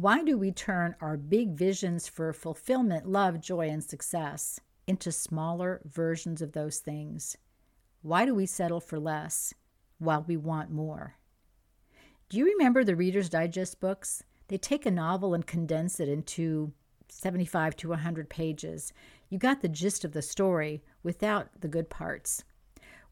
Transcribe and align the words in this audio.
Why 0.00 0.22
do 0.22 0.38
we 0.38 0.52
turn 0.52 0.94
our 1.00 1.16
big 1.16 1.54
visions 1.54 2.06
for 2.06 2.32
fulfillment, 2.32 3.08
love, 3.08 3.40
joy, 3.40 3.68
and 3.68 3.82
success 3.82 4.60
into 4.86 5.10
smaller 5.10 5.80
versions 5.84 6.40
of 6.40 6.52
those 6.52 6.78
things? 6.78 7.36
Why 8.02 8.24
do 8.24 8.32
we 8.32 8.46
settle 8.46 8.78
for 8.78 9.00
less 9.00 9.52
while 9.98 10.22
we 10.22 10.36
want 10.36 10.70
more? 10.70 11.16
Do 12.28 12.38
you 12.38 12.44
remember 12.44 12.84
the 12.84 12.94
Reader's 12.94 13.28
Digest 13.28 13.80
books? 13.80 14.22
They 14.46 14.56
take 14.56 14.86
a 14.86 14.90
novel 14.92 15.34
and 15.34 15.44
condense 15.44 15.98
it 15.98 16.08
into 16.08 16.72
75 17.08 17.74
to 17.78 17.88
100 17.88 18.30
pages. 18.30 18.92
You 19.28 19.38
got 19.38 19.62
the 19.62 19.68
gist 19.68 20.04
of 20.04 20.12
the 20.12 20.22
story 20.22 20.80
without 21.02 21.48
the 21.60 21.66
good 21.66 21.90
parts. 21.90 22.44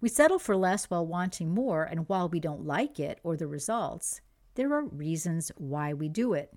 We 0.00 0.08
settle 0.08 0.38
for 0.38 0.56
less 0.56 0.84
while 0.84 1.04
wanting 1.04 1.52
more, 1.52 1.82
and 1.82 2.08
while 2.08 2.28
we 2.28 2.38
don't 2.38 2.64
like 2.64 3.00
it 3.00 3.18
or 3.24 3.36
the 3.36 3.48
results, 3.48 4.20
there 4.54 4.72
are 4.72 4.84
reasons 4.84 5.50
why 5.56 5.92
we 5.92 6.08
do 6.08 6.32
it. 6.32 6.56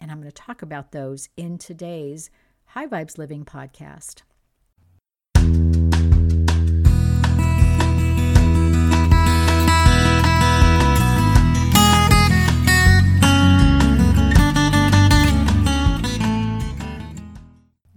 And 0.00 0.10
I'm 0.10 0.20
going 0.20 0.30
to 0.30 0.34
talk 0.34 0.62
about 0.62 0.92
those 0.92 1.28
in 1.36 1.58
today's 1.58 2.30
High 2.66 2.86
Vibes 2.86 3.18
Living 3.18 3.44
podcast. 3.44 4.22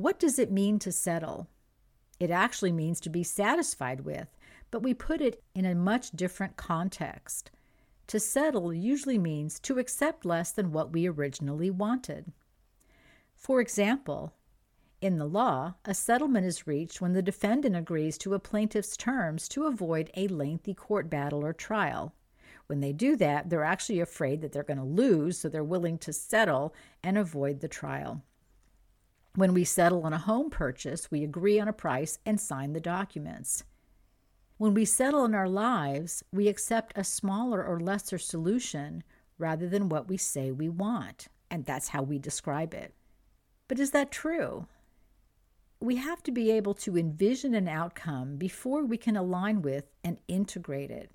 What 0.00 0.18
does 0.18 0.38
it 0.38 0.50
mean 0.50 0.78
to 0.78 0.92
settle? 0.92 1.46
It 2.18 2.30
actually 2.30 2.72
means 2.72 3.00
to 3.00 3.10
be 3.10 3.22
satisfied 3.22 4.00
with, 4.00 4.28
but 4.70 4.82
we 4.82 4.94
put 4.94 5.20
it 5.20 5.42
in 5.54 5.66
a 5.66 5.74
much 5.74 6.12
different 6.12 6.56
context. 6.56 7.50
To 8.06 8.18
settle 8.18 8.72
usually 8.72 9.18
means 9.18 9.60
to 9.60 9.78
accept 9.78 10.24
less 10.24 10.52
than 10.52 10.72
what 10.72 10.90
we 10.90 11.06
originally 11.06 11.68
wanted. 11.68 12.32
For 13.34 13.60
example, 13.60 14.32
in 15.02 15.18
the 15.18 15.26
law, 15.26 15.74
a 15.84 15.92
settlement 15.92 16.46
is 16.46 16.66
reached 16.66 17.02
when 17.02 17.12
the 17.12 17.20
defendant 17.20 17.76
agrees 17.76 18.16
to 18.18 18.32
a 18.32 18.38
plaintiff's 18.38 18.96
terms 18.96 19.48
to 19.48 19.66
avoid 19.66 20.10
a 20.16 20.28
lengthy 20.28 20.72
court 20.72 21.10
battle 21.10 21.44
or 21.44 21.52
trial. 21.52 22.14
When 22.68 22.80
they 22.80 22.94
do 22.94 23.16
that, 23.16 23.50
they're 23.50 23.64
actually 23.64 24.00
afraid 24.00 24.40
that 24.40 24.52
they're 24.52 24.62
going 24.62 24.78
to 24.78 24.82
lose, 24.82 25.36
so 25.36 25.50
they're 25.50 25.62
willing 25.62 25.98
to 25.98 26.12
settle 26.14 26.74
and 27.02 27.18
avoid 27.18 27.60
the 27.60 27.68
trial. 27.68 28.22
When 29.36 29.54
we 29.54 29.64
settle 29.64 30.02
on 30.02 30.12
a 30.12 30.18
home 30.18 30.50
purchase, 30.50 31.10
we 31.10 31.22
agree 31.22 31.60
on 31.60 31.68
a 31.68 31.72
price 31.72 32.18
and 32.26 32.40
sign 32.40 32.72
the 32.72 32.80
documents. 32.80 33.62
When 34.58 34.74
we 34.74 34.84
settle 34.84 35.24
in 35.24 35.34
our 35.34 35.48
lives, 35.48 36.24
we 36.32 36.48
accept 36.48 36.98
a 36.98 37.04
smaller 37.04 37.64
or 37.64 37.80
lesser 37.80 38.18
solution 38.18 39.04
rather 39.38 39.68
than 39.68 39.88
what 39.88 40.08
we 40.08 40.16
say 40.16 40.50
we 40.50 40.68
want, 40.68 41.28
and 41.50 41.64
that's 41.64 41.88
how 41.88 42.02
we 42.02 42.18
describe 42.18 42.74
it. 42.74 42.92
But 43.68 43.78
is 43.78 43.92
that 43.92 44.10
true? 44.10 44.66
We 45.78 45.96
have 45.96 46.22
to 46.24 46.32
be 46.32 46.50
able 46.50 46.74
to 46.74 46.98
envision 46.98 47.54
an 47.54 47.68
outcome 47.68 48.36
before 48.36 48.84
we 48.84 48.98
can 48.98 49.16
align 49.16 49.62
with 49.62 49.84
and 50.04 50.18
integrate 50.28 50.90
it. 50.90 51.10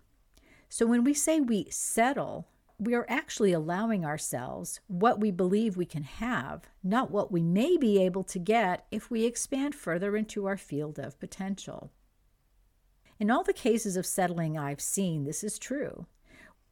So 0.70 0.86
when 0.86 1.04
we 1.04 1.14
say 1.14 1.40
we 1.40 1.68
settle, 1.70 2.48
we 2.78 2.94
are 2.94 3.06
actually 3.08 3.54
allowing 3.54 4.06
ourselves 4.06 4.82
what 4.88 5.20
we 5.20 5.32
believe 5.32 5.78
we 5.78 5.86
can 5.86 6.04
have, 6.04 6.68
not 6.84 7.12
what 7.12 7.32
we 7.32 7.42
may 7.42 7.78
be 7.78 8.02
able 8.02 8.24
to 8.24 8.40
get 8.40 8.86
if 8.92 9.10
we 9.10 9.24
expand 9.24 9.74
further 9.76 10.16
into 10.18 10.46
our 10.46 10.58
field 10.58 11.00
of 11.00 11.20
potential. 11.20 11.92
In 13.20 13.32
all 13.32 13.44
the 13.44 13.54
cases 13.54 13.96
of 13.96 14.06
settling 14.06 14.58
I've 14.58 14.82
seen, 14.82 15.24
this 15.24 15.44
is 15.44 15.58
true. 15.58 16.06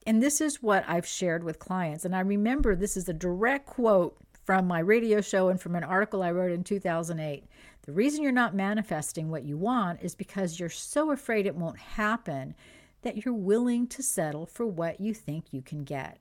And 0.06 0.22
this 0.22 0.42
is 0.42 0.62
what 0.62 0.84
I've 0.88 1.06
shared 1.06 1.44
with 1.44 1.60
clients. 1.60 2.04
And 2.04 2.14
I 2.14 2.20
remember 2.20 2.76
this 2.76 2.98
is 2.98 3.08
a 3.08 3.14
direct 3.14 3.66
quote 3.66 4.18
from 4.44 4.68
my 4.68 4.80
radio 4.80 5.22
show 5.22 5.48
and 5.48 5.62
from 5.62 5.76
an 5.76 5.86
article 5.86 6.22
I 6.22 6.32
wrote 6.32 6.52
in 6.52 6.66
2008. 6.66 7.46
The 7.84 7.92
reason 7.94 8.22
you're 8.22 8.34
not 8.34 8.54
manifesting 8.54 9.30
what 9.30 9.46
you 9.46 9.58
want 9.58 10.02
is 10.02 10.16
because 10.16 10.60
you're 10.60 10.70
so 10.70 11.12
afraid 11.12 11.46
it 11.46 11.56
won't 11.56 11.78
happen 11.78 12.56
that 13.04 13.24
you're 13.24 13.34
willing 13.34 13.88
to 13.88 14.04
settle 14.04 14.46
for 14.46 14.66
what 14.66 15.00
you 15.00 15.14
think 15.14 15.46
you 15.52 15.62
can 15.62 15.84
get. 15.84 16.20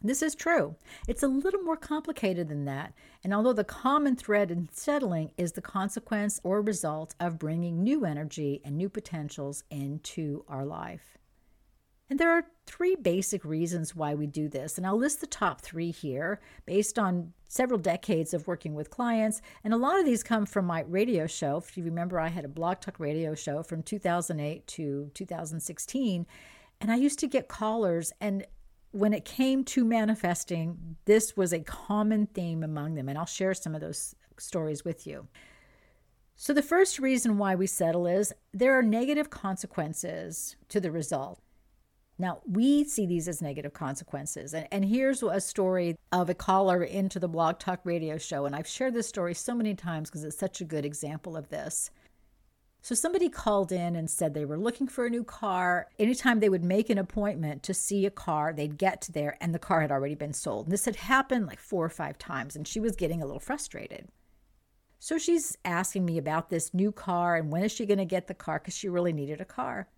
This 0.00 0.22
is 0.22 0.36
true. 0.36 0.76
It's 1.08 1.24
a 1.24 1.28
little 1.28 1.62
more 1.62 1.76
complicated 1.76 2.48
than 2.48 2.66
that. 2.66 2.94
And 3.24 3.34
although 3.34 3.52
the 3.52 3.64
common 3.64 4.14
thread 4.14 4.50
in 4.52 4.68
settling 4.72 5.32
is 5.36 5.52
the 5.52 5.60
consequence 5.60 6.38
or 6.44 6.62
result 6.62 7.16
of 7.18 7.38
bringing 7.38 7.82
new 7.82 8.04
energy 8.04 8.60
and 8.64 8.76
new 8.76 8.88
potentials 8.88 9.64
into 9.70 10.44
our 10.48 10.64
life. 10.64 11.17
And 12.10 12.18
there 12.18 12.30
are 12.30 12.44
three 12.66 12.96
basic 12.96 13.44
reasons 13.44 13.94
why 13.94 14.14
we 14.14 14.26
do 14.26 14.48
this. 14.48 14.78
And 14.78 14.86
I'll 14.86 14.96
list 14.96 15.20
the 15.20 15.26
top 15.26 15.60
three 15.60 15.90
here 15.90 16.40
based 16.64 16.98
on 16.98 17.32
several 17.48 17.78
decades 17.78 18.32
of 18.32 18.46
working 18.46 18.74
with 18.74 18.90
clients. 18.90 19.42
And 19.62 19.74
a 19.74 19.78
lot 19.78 19.98
of 19.98 20.06
these 20.06 20.22
come 20.22 20.46
from 20.46 20.64
my 20.64 20.82
radio 20.82 21.26
show. 21.26 21.58
If 21.58 21.76
you 21.76 21.84
remember, 21.84 22.18
I 22.18 22.28
had 22.28 22.44
a 22.44 22.48
blog 22.48 22.80
talk 22.80 22.98
radio 22.98 23.34
show 23.34 23.62
from 23.62 23.82
2008 23.82 24.66
to 24.66 25.10
2016. 25.12 26.26
And 26.80 26.90
I 26.90 26.96
used 26.96 27.18
to 27.18 27.26
get 27.26 27.48
callers, 27.48 28.12
and 28.20 28.46
when 28.92 29.12
it 29.12 29.24
came 29.24 29.64
to 29.64 29.84
manifesting, 29.84 30.96
this 31.04 31.36
was 31.36 31.52
a 31.52 31.60
common 31.60 32.26
theme 32.26 32.62
among 32.62 32.94
them. 32.94 33.08
And 33.08 33.18
I'll 33.18 33.26
share 33.26 33.54
some 33.54 33.74
of 33.74 33.80
those 33.80 34.14
stories 34.38 34.84
with 34.84 35.06
you. 35.06 35.26
So, 36.36 36.52
the 36.52 36.62
first 36.62 37.00
reason 37.00 37.36
why 37.36 37.56
we 37.56 37.66
settle 37.66 38.06
is 38.06 38.32
there 38.54 38.78
are 38.78 38.82
negative 38.82 39.28
consequences 39.28 40.54
to 40.68 40.78
the 40.78 40.92
result. 40.92 41.40
Now, 42.18 42.40
we 42.44 42.82
see 42.82 43.06
these 43.06 43.28
as 43.28 43.40
negative 43.40 43.72
consequences. 43.72 44.52
And, 44.52 44.66
and 44.72 44.84
here's 44.84 45.22
a 45.22 45.40
story 45.40 45.96
of 46.10 46.28
a 46.28 46.34
caller 46.34 46.82
into 46.82 47.20
the 47.20 47.28
Blog 47.28 47.60
Talk 47.60 47.80
radio 47.84 48.18
show. 48.18 48.44
And 48.44 48.56
I've 48.56 48.66
shared 48.66 48.94
this 48.94 49.08
story 49.08 49.34
so 49.34 49.54
many 49.54 49.74
times 49.74 50.10
because 50.10 50.24
it's 50.24 50.38
such 50.38 50.60
a 50.60 50.64
good 50.64 50.84
example 50.84 51.36
of 51.36 51.48
this. 51.48 51.90
So, 52.80 52.94
somebody 52.94 53.28
called 53.28 53.72
in 53.72 53.96
and 53.96 54.08
said 54.08 54.34
they 54.34 54.44
were 54.44 54.58
looking 54.58 54.88
for 54.88 55.06
a 55.06 55.10
new 55.10 55.24
car. 55.24 55.88
Anytime 55.98 56.40
they 56.40 56.48
would 56.48 56.64
make 56.64 56.90
an 56.90 56.98
appointment 56.98 57.62
to 57.64 57.74
see 57.74 58.06
a 58.06 58.10
car, 58.10 58.52
they'd 58.52 58.78
get 58.78 59.08
there 59.12 59.36
and 59.40 59.54
the 59.54 59.58
car 59.58 59.80
had 59.80 59.90
already 59.90 60.14
been 60.14 60.32
sold. 60.32 60.66
And 60.66 60.72
this 60.72 60.84
had 60.84 60.96
happened 60.96 61.46
like 61.46 61.58
four 61.58 61.84
or 61.84 61.90
five 61.90 62.18
times, 62.18 62.54
and 62.56 62.66
she 62.66 62.80
was 62.80 62.96
getting 62.96 63.20
a 63.20 63.26
little 63.26 63.40
frustrated. 63.40 64.08
So, 65.00 65.18
she's 65.18 65.58
asking 65.64 66.04
me 66.04 66.18
about 66.18 66.50
this 66.50 66.72
new 66.72 66.92
car 66.92 67.36
and 67.36 67.50
when 67.50 67.64
is 67.64 67.72
she 67.72 67.84
going 67.84 67.98
to 67.98 68.04
get 68.04 68.26
the 68.26 68.34
car 68.34 68.58
because 68.58 68.74
she 68.74 68.88
really 68.88 69.12
needed 69.12 69.40
a 69.40 69.44
car. 69.44 69.88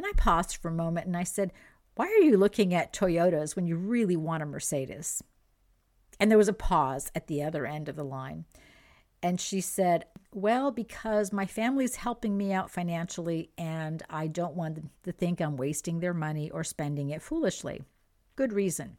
And 0.00 0.06
I 0.06 0.12
paused 0.16 0.56
for 0.56 0.68
a 0.68 0.72
moment 0.72 1.06
and 1.06 1.14
I 1.14 1.24
said, 1.24 1.52
Why 1.94 2.06
are 2.06 2.24
you 2.24 2.38
looking 2.38 2.72
at 2.72 2.94
Toyotas 2.94 3.54
when 3.54 3.66
you 3.66 3.76
really 3.76 4.16
want 4.16 4.42
a 4.42 4.46
Mercedes? 4.46 5.22
And 6.18 6.30
there 6.30 6.38
was 6.38 6.48
a 6.48 6.54
pause 6.54 7.12
at 7.14 7.26
the 7.26 7.42
other 7.42 7.66
end 7.66 7.86
of 7.86 7.96
the 7.96 8.02
line. 8.02 8.46
And 9.22 9.38
she 9.38 9.60
said, 9.60 10.06
Well, 10.32 10.70
because 10.70 11.34
my 11.34 11.44
family's 11.44 11.96
helping 11.96 12.38
me 12.38 12.50
out 12.50 12.70
financially 12.70 13.50
and 13.58 14.02
I 14.08 14.26
don't 14.26 14.56
want 14.56 14.76
them 14.76 14.88
to 15.02 15.12
think 15.12 15.38
I'm 15.38 15.58
wasting 15.58 16.00
their 16.00 16.14
money 16.14 16.50
or 16.50 16.64
spending 16.64 17.10
it 17.10 17.20
foolishly. 17.20 17.82
Good 18.36 18.54
reason. 18.54 18.96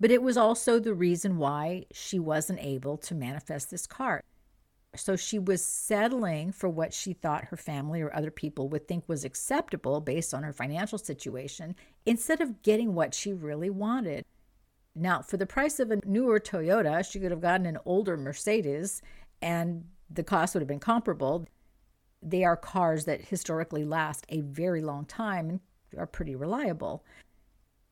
But 0.00 0.10
it 0.10 0.24
was 0.24 0.36
also 0.36 0.80
the 0.80 0.92
reason 0.92 1.36
why 1.36 1.84
she 1.92 2.18
wasn't 2.18 2.64
able 2.64 2.96
to 2.96 3.14
manifest 3.14 3.70
this 3.70 3.86
car. 3.86 4.24
So 4.96 5.14
she 5.14 5.38
was 5.38 5.64
settling 5.64 6.50
for 6.50 6.68
what 6.68 6.92
she 6.92 7.12
thought 7.12 7.44
her 7.44 7.56
family 7.56 8.00
or 8.00 8.14
other 8.14 8.30
people 8.30 8.68
would 8.68 8.88
think 8.88 9.08
was 9.08 9.24
acceptable 9.24 10.00
based 10.00 10.34
on 10.34 10.42
her 10.42 10.52
financial 10.52 10.98
situation 10.98 11.76
instead 12.04 12.40
of 12.40 12.62
getting 12.62 12.94
what 12.94 13.14
she 13.14 13.32
really 13.32 13.70
wanted. 13.70 14.24
Now, 14.96 15.22
for 15.22 15.36
the 15.36 15.46
price 15.46 15.78
of 15.78 15.92
a 15.92 16.00
newer 16.04 16.40
Toyota, 16.40 17.08
she 17.08 17.20
could 17.20 17.30
have 17.30 17.40
gotten 17.40 17.66
an 17.66 17.78
older 17.84 18.16
Mercedes 18.16 19.00
and 19.40 19.84
the 20.10 20.24
cost 20.24 20.54
would 20.54 20.60
have 20.60 20.68
been 20.68 20.80
comparable. 20.80 21.46
They 22.20 22.42
are 22.42 22.56
cars 22.56 23.04
that 23.04 23.22
historically 23.22 23.84
last 23.84 24.26
a 24.28 24.40
very 24.40 24.82
long 24.82 25.04
time 25.04 25.48
and 25.48 25.60
are 26.00 26.06
pretty 26.06 26.34
reliable. 26.34 27.04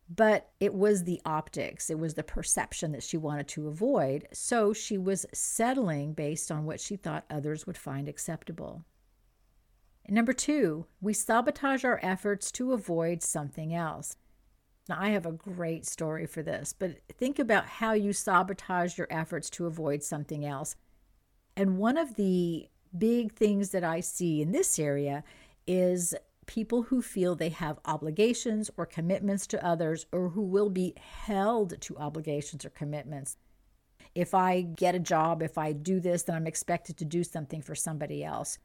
But 0.08 0.50
it 0.58 0.72
was 0.72 1.04
the 1.04 1.20
optics, 1.24 1.90
it 1.90 1.98
was 1.98 2.14
the 2.14 2.22
perception 2.22 2.92
that 2.92 3.02
she 3.02 3.18
wanted 3.18 3.46
to 3.48 3.68
avoid. 3.68 4.26
So 4.32 4.72
she 4.72 4.96
was 4.96 5.26
settling 5.34 6.14
based 6.14 6.50
on 6.50 6.64
what 6.64 6.80
she 6.80 6.96
thought 6.96 7.26
others 7.28 7.66
would 7.66 7.76
find 7.76 8.08
acceptable. 8.08 8.84
And 10.06 10.14
number 10.14 10.32
two, 10.32 10.86
we 11.02 11.12
sabotage 11.12 11.84
our 11.84 12.00
efforts 12.02 12.50
to 12.52 12.72
avoid 12.72 13.22
something 13.22 13.74
else. 13.74 14.16
Now, 14.88 14.96
I 14.98 15.10
have 15.10 15.26
a 15.26 15.32
great 15.32 15.84
story 15.84 16.24
for 16.24 16.42
this, 16.42 16.72
but 16.72 16.92
think 17.18 17.38
about 17.38 17.66
how 17.66 17.92
you 17.92 18.14
sabotage 18.14 18.96
your 18.96 19.08
efforts 19.10 19.50
to 19.50 19.66
avoid 19.66 20.02
something 20.02 20.46
else. 20.46 20.76
And 21.54 21.76
one 21.76 21.98
of 21.98 22.14
the 22.14 22.68
big 22.96 23.32
things 23.34 23.70
that 23.70 23.84
I 23.84 24.00
see 24.00 24.40
in 24.40 24.52
this 24.52 24.78
area 24.78 25.24
is 25.66 26.14
people 26.48 26.82
who 26.82 27.00
feel 27.00 27.36
they 27.36 27.50
have 27.50 27.78
obligations 27.84 28.70
or 28.76 28.86
commitments 28.86 29.46
to 29.46 29.64
others 29.64 30.06
or 30.10 30.30
who 30.30 30.42
will 30.42 30.70
be 30.70 30.94
held 30.96 31.80
to 31.80 31.96
obligations 31.98 32.64
or 32.64 32.70
commitments. 32.70 33.36
If 34.14 34.34
I 34.34 34.62
get 34.62 34.96
a 34.96 34.98
job, 34.98 35.42
if 35.42 35.58
I 35.58 35.72
do 35.72 36.00
this, 36.00 36.24
then 36.24 36.34
I'm 36.34 36.46
expected 36.46 36.96
to 36.96 37.04
do 37.04 37.22
something 37.22 37.62
for 37.62 37.76
somebody 37.76 38.24
else. 38.24 38.58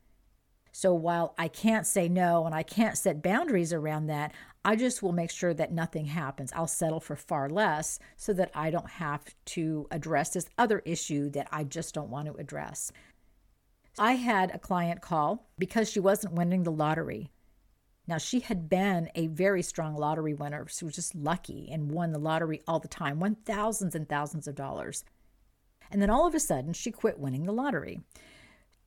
So 0.71 0.93
while 0.93 1.35
I 1.37 1.49
can't 1.49 1.85
say 1.85 2.09
no 2.09 2.45
and 2.45 2.55
I 2.55 2.63
can't 2.63 2.97
set 2.97 3.21
boundaries 3.21 3.73
around 3.73 4.07
that, 4.07 4.33
I 4.65 4.75
just 4.75 5.03
will 5.03 5.11
make 5.11 5.29
sure 5.29 5.53
that 5.53 5.71
nothing 5.71 6.05
happens. 6.05 6.51
I'll 6.53 6.65
settle 6.65 7.01
for 7.01 7.15
far 7.17 7.49
less 7.49 7.99
so 8.15 8.33
that 8.33 8.49
I 8.55 8.71
don't 8.71 8.89
have 8.89 9.23
to 9.45 9.87
address 9.91 10.31
this 10.31 10.49
other 10.57 10.79
issue 10.85 11.29
that 11.31 11.49
I 11.51 11.65
just 11.65 11.93
don't 11.93 12.09
want 12.09 12.27
to 12.27 12.35
address. 12.35 12.91
I 13.99 14.13
had 14.13 14.49
a 14.55 14.57
client 14.57 15.01
call 15.01 15.47
because 15.59 15.91
she 15.91 15.99
wasn't 15.99 16.33
winning 16.33 16.63
the 16.63 16.71
lottery. 16.71 17.29
Now, 18.05 18.17
she 18.17 18.41
had 18.41 18.69
been 18.69 19.09
a 19.15 19.27
very 19.27 19.61
strong 19.61 19.95
lottery 19.95 20.33
winner. 20.33 20.65
She 20.67 20.83
was 20.83 20.95
just 20.95 21.15
lucky 21.15 21.69
and 21.71 21.91
won 21.91 22.11
the 22.11 22.19
lottery 22.19 22.61
all 22.67 22.79
the 22.79 22.87
time, 22.87 23.19
won 23.19 23.35
thousands 23.45 23.95
and 23.95 24.07
thousands 24.07 24.47
of 24.47 24.55
dollars. 24.55 25.05
And 25.89 26.01
then 26.01 26.09
all 26.09 26.27
of 26.27 26.35
a 26.35 26.39
sudden, 26.39 26.73
she 26.73 26.91
quit 26.91 27.19
winning 27.19 27.45
the 27.45 27.53
lottery. 27.53 28.01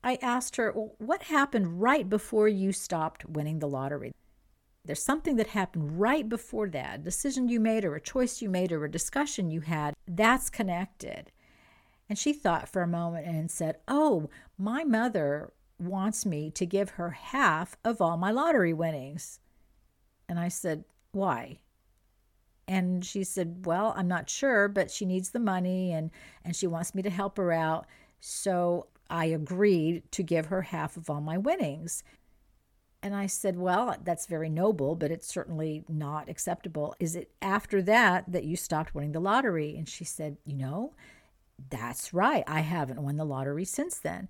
I 0.05 0.19
asked 0.21 0.57
her, 0.57 0.73
well, 0.73 0.95
what 0.99 1.25
happened 1.25 1.81
right 1.81 2.09
before 2.09 2.49
you 2.49 2.73
stopped 2.73 3.25
winning 3.29 3.59
the 3.59 3.69
lottery? 3.69 4.13
There's 4.85 5.03
something 5.03 5.37
that 5.37 5.49
happened 5.49 5.99
right 5.99 6.29
before 6.29 6.69
that, 6.69 7.01
a 7.01 7.03
decision 7.03 7.49
you 7.49 7.59
made 7.59 7.85
or 7.85 7.97
a 7.97 8.01
choice 8.01 8.41
you 8.41 8.49
made 8.49 8.71
or 8.71 8.85
a 8.85 8.91
discussion 8.91 9.51
you 9.51 9.63
had, 9.63 9.95
that's 10.07 10.49
connected. 10.49 11.33
And 12.09 12.19
she 12.19 12.33
thought 12.33 12.69
for 12.69 12.83
a 12.83 12.87
moment 12.87 13.27
and 13.27 13.51
said, 13.51 13.79
Oh, 13.89 14.31
my 14.57 14.85
mother 14.85 15.53
wants 15.78 16.25
me 16.25 16.50
to 16.52 16.67
give 16.67 16.90
her 16.90 17.11
half 17.11 17.76
of 17.84 18.00
all 18.00 18.17
my 18.17 18.31
lottery 18.31 18.73
winnings. 18.73 19.40
And 20.28 20.38
I 20.38 20.49
said, 20.49 20.84
Why? 21.12 21.58
And 22.69 23.05
she 23.05 23.25
said, 23.25 23.67
Well, 23.67 23.94
I'm 23.96 24.08
not 24.08 24.28
sure, 24.28 24.69
but 24.69 24.90
she 24.90 25.05
needs 25.05 25.31
the 25.31 25.38
money 25.38 25.93
and, 25.93 26.11
and 26.44 26.56
she 26.56 26.67
wants 26.67 26.94
me 26.94 27.02
to 27.02 27.11
help 27.11 27.37
her 27.37 27.52
out. 27.52 27.87
So 28.20 28.88
I 29.08 29.26
agreed 29.26 30.11
to 30.12 30.23
give 30.23 30.46
her 30.46 30.62
half 30.62 30.96
of 30.96 31.08
all 31.08 31.20
my 31.20 31.38
winnings. 31.38 32.02
And 33.02 33.14
I 33.14 33.26
said, 33.26 33.56
Well, 33.56 33.96
that's 34.02 34.26
very 34.26 34.49
noble, 34.50 34.96
but 34.96 35.12
it's 35.12 35.29
certainly 35.29 35.84
not 35.88 36.29
acceptable. 36.29 36.96
Is 36.99 37.14
it 37.14 37.31
after 37.40 37.81
that 37.82 38.25
that 38.32 38.44
you 38.44 38.56
stopped 38.56 38.94
winning 38.94 39.12
the 39.12 39.20
lottery? 39.20 39.76
And 39.76 39.88
she 39.88 40.05
said, 40.05 40.38
You 40.44 40.56
know, 40.56 40.94
that's 41.70 42.12
right. 42.12 42.43
I 42.46 42.61
haven't 42.61 43.02
won 43.02 43.17
the 43.17 43.25
lottery 43.25 43.64
since 43.64 43.99
then. 43.99 44.29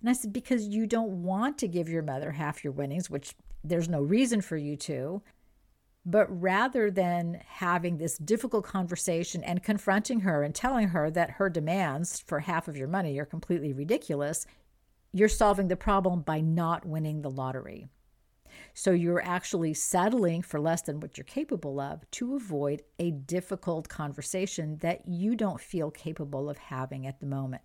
And 0.00 0.10
I 0.10 0.12
said, 0.12 0.32
Because 0.32 0.66
you 0.66 0.86
don't 0.86 1.22
want 1.22 1.58
to 1.58 1.68
give 1.68 1.88
your 1.88 2.02
mother 2.02 2.32
half 2.32 2.64
your 2.64 2.72
winnings, 2.72 3.10
which 3.10 3.34
there's 3.64 3.88
no 3.88 4.00
reason 4.02 4.40
for 4.40 4.56
you 4.56 4.76
to. 4.76 5.22
But 6.04 6.26
rather 6.40 6.88
than 6.90 7.40
having 7.44 7.98
this 7.98 8.16
difficult 8.16 8.64
conversation 8.64 9.42
and 9.42 9.62
confronting 9.62 10.20
her 10.20 10.44
and 10.44 10.54
telling 10.54 10.88
her 10.88 11.10
that 11.10 11.32
her 11.32 11.50
demands 11.50 12.20
for 12.20 12.40
half 12.40 12.68
of 12.68 12.76
your 12.76 12.86
money 12.86 13.18
are 13.18 13.24
completely 13.24 13.72
ridiculous, 13.72 14.46
you're 15.12 15.28
solving 15.28 15.66
the 15.66 15.76
problem 15.76 16.20
by 16.20 16.40
not 16.40 16.86
winning 16.86 17.22
the 17.22 17.30
lottery. 17.30 17.88
So 18.74 18.92
you're 18.92 19.22
actually 19.22 19.74
settling 19.74 20.42
for 20.42 20.60
less 20.60 20.82
than 20.82 21.00
what 21.00 21.16
you're 21.16 21.24
capable 21.24 21.80
of 21.80 22.08
to 22.12 22.36
avoid 22.36 22.82
a 22.98 23.10
difficult 23.10 23.88
conversation 23.88 24.76
that 24.78 25.08
you 25.08 25.34
don't 25.34 25.60
feel 25.60 25.90
capable 25.90 26.48
of 26.48 26.58
having 26.58 27.06
at 27.06 27.18
the 27.18 27.26
moment. 27.26 27.62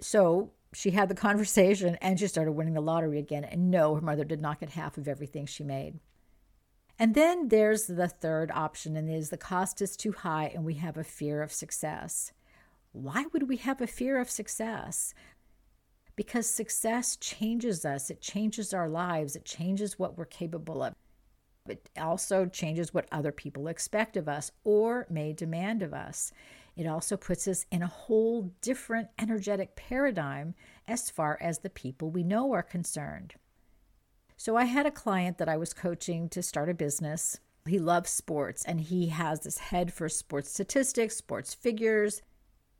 So 0.00 0.52
she 0.72 0.90
had 0.90 1.08
the 1.08 1.14
conversation 1.14 1.96
and 2.00 2.18
she 2.18 2.26
started 2.26 2.52
winning 2.52 2.74
the 2.74 2.80
lottery 2.80 3.18
again. 3.18 3.44
And 3.44 3.70
no, 3.70 3.94
her 3.94 4.00
mother 4.00 4.24
did 4.24 4.40
not 4.40 4.60
get 4.60 4.70
half 4.70 4.98
of 4.98 5.08
everything 5.08 5.46
she 5.46 5.64
made. 5.64 6.00
And 6.98 7.14
then 7.14 7.48
there's 7.48 7.86
the 7.86 8.08
third 8.08 8.50
option, 8.50 8.96
and 8.96 9.10
is 9.10 9.28
the 9.28 9.36
cost 9.36 9.82
is 9.82 9.96
too 9.96 10.12
high 10.12 10.50
and 10.54 10.64
we 10.64 10.74
have 10.74 10.96
a 10.96 11.04
fear 11.04 11.42
of 11.42 11.52
success. 11.52 12.32
Why 12.92 13.26
would 13.32 13.48
we 13.48 13.58
have 13.58 13.82
a 13.82 13.86
fear 13.86 14.18
of 14.18 14.30
success? 14.30 15.12
Because 16.14 16.48
success 16.48 17.16
changes 17.16 17.84
us, 17.84 18.08
it 18.08 18.22
changes 18.22 18.72
our 18.72 18.88
lives, 18.88 19.36
it 19.36 19.44
changes 19.44 19.98
what 19.98 20.16
we're 20.16 20.24
capable 20.24 20.82
of. 20.82 20.94
It 21.68 21.90
also 22.00 22.46
changes 22.46 22.94
what 22.94 23.08
other 23.12 23.32
people 23.32 23.68
expect 23.68 24.16
of 24.16 24.28
us 24.28 24.50
or 24.64 25.06
may 25.10 25.34
demand 25.34 25.82
of 25.82 25.92
us. 25.92 26.32
It 26.76 26.86
also 26.86 27.16
puts 27.16 27.48
us 27.48 27.64
in 27.72 27.82
a 27.82 27.86
whole 27.86 28.52
different 28.60 29.08
energetic 29.18 29.76
paradigm 29.76 30.54
as 30.86 31.08
far 31.08 31.38
as 31.40 31.58
the 31.58 31.70
people 31.70 32.10
we 32.10 32.22
know 32.22 32.52
are 32.52 32.62
concerned. 32.62 33.34
So 34.36 34.56
I 34.56 34.64
had 34.64 34.84
a 34.84 34.90
client 34.90 35.38
that 35.38 35.48
I 35.48 35.56
was 35.56 35.72
coaching 35.72 36.28
to 36.28 36.42
start 36.42 36.68
a 36.68 36.74
business. 36.74 37.40
He 37.66 37.78
loves 37.78 38.10
sports 38.10 38.62
and 38.64 38.80
he 38.80 39.08
has 39.08 39.40
this 39.40 39.58
head 39.58 39.92
for 39.92 40.08
sports 40.10 40.50
statistics, 40.50 41.16
sports 41.16 41.54
figures, 41.54 42.20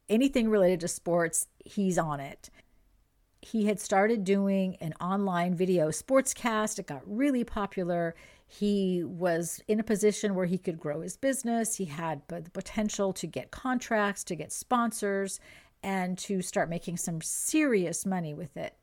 anything 0.08 0.50
related 0.50 0.81
to 0.81 0.88
sports, 0.88 1.49
he's 1.64 1.96
on 1.96 2.20
it. 2.20 2.50
He 3.40 3.66
had 3.66 3.81
started 3.81 4.25
doing 4.25 4.76
an 4.81 4.92
online 5.00 5.54
video 5.54 5.88
sportscast. 5.88 6.78
It 6.78 6.87
got 6.87 7.02
really 7.06 7.44
popular. 7.44 8.14
He 8.46 9.02
was 9.04 9.60
in 9.66 9.81
a 9.81 9.84
position 9.84 10.34
where 10.34 10.46
he 10.46 10.58
could 10.58 10.78
grow 10.78 11.00
his 11.00 11.16
business. 11.16 11.76
He 11.76 11.87
had 11.87 12.22
the 12.28 12.43
potential 12.52 13.12
to 13.14 13.26
get 13.26 13.50
contracts, 13.50 14.22
to 14.25 14.37
get 14.37 14.52
sponsors, 14.52 15.40
and 15.82 16.16
to 16.19 16.43
start 16.43 16.70
making 16.70 16.96
some 16.96 17.20
serious 17.20 18.06
money 18.06 18.35
with 18.35 18.56
it. 18.56 18.76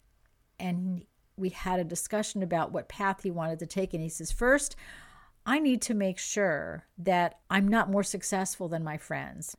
And 0.59 1.05
we 1.37 1.49
had 1.49 1.79
a 1.79 1.85
discussion 1.85 2.43
about 2.43 2.71
what 2.71 2.89
path 2.89 3.23
he 3.23 3.31
wanted 3.31 3.59
to 3.59 3.65
take. 3.65 3.93
And 3.93 4.03
he 4.03 4.09
says, 4.09 4.31
First, 4.31 4.75
I 5.45 5.59
need 5.59 5.81
to 5.83 5.93
make 5.93 6.19
sure 6.19 6.85
that 6.97 7.39
I'm 7.49 7.67
not 7.67 7.89
more 7.89 8.03
successful 8.03 8.67
than 8.67 8.83
my 8.83 8.97
friends. 8.97 9.57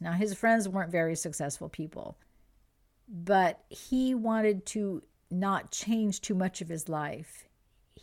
Now, 0.00 0.12
his 0.12 0.34
friends 0.34 0.68
weren't 0.68 0.90
very 0.90 1.14
successful 1.14 1.68
people, 1.68 2.18
but 3.08 3.64
he 3.68 4.14
wanted 4.14 4.66
to 4.66 5.02
not 5.30 5.70
change 5.70 6.20
too 6.20 6.34
much 6.34 6.60
of 6.60 6.68
his 6.68 6.88
life. 6.88 7.48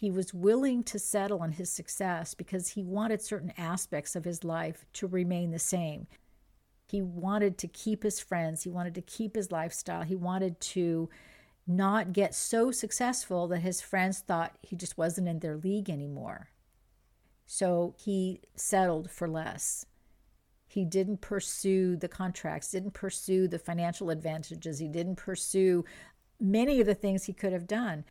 He 0.01 0.09
was 0.09 0.33
willing 0.33 0.81
to 0.85 0.97
settle 0.97 1.41
on 1.41 1.51
his 1.51 1.71
success 1.71 2.33
because 2.33 2.69
he 2.69 2.81
wanted 2.81 3.21
certain 3.21 3.53
aspects 3.55 4.15
of 4.15 4.25
his 4.25 4.43
life 4.43 4.83
to 4.93 5.05
remain 5.05 5.51
the 5.51 5.59
same. 5.59 6.07
He 6.87 7.03
wanted 7.03 7.59
to 7.59 7.67
keep 7.67 8.01
his 8.01 8.19
friends, 8.19 8.63
he 8.63 8.69
wanted 8.71 8.95
to 8.95 9.03
keep 9.03 9.35
his 9.35 9.51
lifestyle, 9.51 10.01
he 10.01 10.15
wanted 10.15 10.59
to 10.59 11.07
not 11.67 12.13
get 12.13 12.33
so 12.33 12.71
successful 12.71 13.47
that 13.49 13.59
his 13.59 13.79
friends 13.79 14.21
thought 14.21 14.57
he 14.63 14.75
just 14.75 14.97
wasn't 14.97 15.27
in 15.27 15.37
their 15.37 15.57
league 15.57 15.87
anymore. 15.87 16.49
So 17.45 17.93
he 17.95 18.41
settled 18.55 19.11
for 19.11 19.29
less. 19.29 19.85
He 20.65 20.83
didn't 20.83 21.21
pursue 21.21 21.95
the 21.95 22.07
contracts, 22.07 22.71
didn't 22.71 22.95
pursue 22.95 23.47
the 23.47 23.59
financial 23.59 24.09
advantages, 24.09 24.79
he 24.79 24.87
didn't 24.87 25.17
pursue 25.17 25.85
many 26.39 26.81
of 26.81 26.87
the 26.87 26.95
things 26.95 27.25
he 27.25 27.33
could 27.33 27.53
have 27.53 27.67
done 27.67 28.03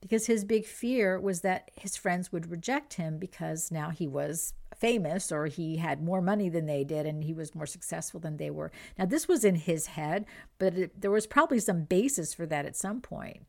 because 0.00 0.26
his 0.26 0.44
big 0.44 0.64
fear 0.64 1.18
was 1.18 1.40
that 1.40 1.70
his 1.74 1.96
friends 1.96 2.30
would 2.32 2.50
reject 2.50 2.94
him 2.94 3.18
because 3.18 3.70
now 3.70 3.90
he 3.90 4.06
was 4.06 4.52
famous 4.76 5.32
or 5.32 5.46
he 5.46 5.76
had 5.76 6.02
more 6.02 6.20
money 6.20 6.48
than 6.48 6.66
they 6.66 6.84
did 6.84 7.06
and 7.06 7.24
he 7.24 7.32
was 7.32 7.54
more 7.54 7.66
successful 7.66 8.20
than 8.20 8.36
they 8.36 8.50
were. 8.50 8.70
Now, 8.98 9.06
this 9.06 9.26
was 9.26 9.44
in 9.44 9.56
his 9.56 9.86
head, 9.86 10.26
but 10.58 10.74
it, 10.74 11.00
there 11.00 11.10
was 11.10 11.26
probably 11.26 11.60
some 11.60 11.84
basis 11.84 12.34
for 12.34 12.46
that 12.46 12.66
at 12.66 12.76
some 12.76 13.00
point. 13.00 13.46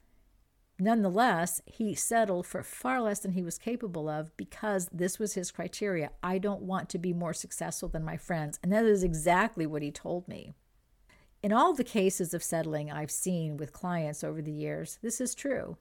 Nonetheless, 0.80 1.62
he 1.66 1.96
settled 1.96 2.46
for 2.46 2.62
far 2.62 3.01
less 3.01 3.20
than 3.20 3.32
he 3.32 3.42
was 3.42 3.58
capable 3.58 4.08
of 4.08 4.36
because 4.38 4.88
this 4.92 5.18
was 5.18 5.34
his 5.34 5.51
criteria. 5.51 6.12
I 6.22 6.38
don't 6.38 6.62
want 6.62 6.88
to 6.89 7.00
be 7.00 7.13
more 7.13 7.34
successful 7.34 7.89
than 7.89 8.06
my 8.06 8.16
friends. 8.16 8.60
And 8.62 8.72
that 8.72 8.86
is 8.86 9.04
exactly 9.04 9.66
what 9.66 9.82
he 9.82 9.92
told 9.92 10.27
me. 10.27 10.54
In 11.42 11.51
all 11.51 11.74
the 11.74 11.84
cases 11.84 12.34
of 12.34 12.44
settling 12.44 12.92
I've 12.92 13.12
seen 13.12 13.58
with 13.58 13.74
clients 13.74 14.24
over 14.24 14.42
the 14.42 14.51
years, 14.51 15.00
this 15.01 15.20
is 15.20 15.34
true. 15.34 15.77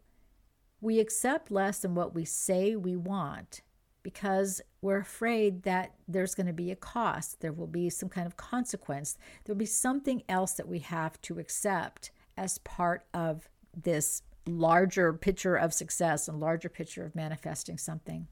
We 0.87 1.01
accept 1.01 1.51
less 1.51 1.81
than 1.81 1.97
what 1.97 2.15
we 2.15 2.25
say 2.25 2.77
we 2.77 2.95
want 2.95 3.63
because 4.05 4.61
we're 4.81 5.01
afraid 5.01 5.65
that 5.65 5.97
there's 6.07 6.37
going 6.37 6.47
to 6.47 6.53
be 6.53 6.71
a 6.71 6.77
cost, 6.77 7.41
there 7.41 7.53
will 7.53 7.67
be 7.67 7.91
some 7.91 8.09
kind 8.09 8.25
of 8.25 8.37
consequence, 8.37 9.19
there'll 9.43 9.59
be 9.59 9.67
something 9.67 10.23
else 10.29 10.53
that 10.53 10.69
we 10.69 10.79
have 10.79 11.21
to 11.23 11.41
accept 11.41 12.13
as 12.37 12.59
part 12.59 13.05
of 13.13 13.49
this 13.75 14.23
larger 14.47 15.13
picture 15.13 15.57
of 15.57 15.75
success 15.75 16.29
and 16.29 16.39
larger 16.39 16.69
picture 16.69 17.05
of 17.05 17.17
manifesting 17.17 17.79
something. 17.79 18.29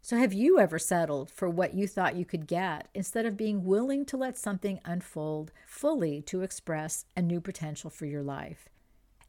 So, 0.00 0.16
have 0.16 0.32
you 0.32 0.58
ever 0.58 0.80
settled 0.80 1.30
for 1.30 1.48
what 1.48 1.72
you 1.72 1.86
thought 1.86 2.16
you 2.16 2.24
could 2.24 2.48
get 2.48 2.88
instead 2.94 3.26
of 3.26 3.36
being 3.36 3.64
willing 3.64 4.04
to 4.06 4.16
let 4.16 4.36
something 4.36 4.80
unfold 4.84 5.52
fully 5.68 6.20
to 6.22 6.42
express 6.42 7.04
a 7.16 7.22
new 7.22 7.40
potential 7.40 7.90
for 7.90 8.06
your 8.06 8.24
life? 8.24 8.68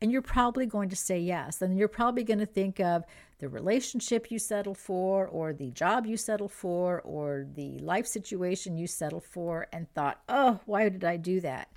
And 0.03 0.12
you're 0.12 0.22
probably 0.22 0.65
going 0.65 0.89
to 0.89 0.98
say 0.98 1.17
yes. 1.17 1.62
And 1.62 1.77
you're 1.77 1.88
probably 1.88 2.25
going 2.25 2.39
to 2.39 2.45
think 2.45 2.81
of 2.81 3.05
the 3.39 3.48
relationship 3.48 4.29
you 4.29 4.38
settle 4.38 4.74
for, 4.74 5.25
or 5.25 5.53
the 5.53 5.72
job 5.72 6.05
you 6.05 6.17
settle 6.17 6.50
for, 6.50 7.00
or 7.03 7.48
the 7.55 7.79
life 7.79 8.05
situation 8.05 8.77
you 8.77 8.86
settle 8.86 9.22
for, 9.22 9.67
and 9.72 9.89
thought, 9.93 10.22
oh, 10.27 10.60
why 10.65 10.89
did 10.89 11.05
I 11.05 11.15
do 11.15 11.39
that? 11.39 11.69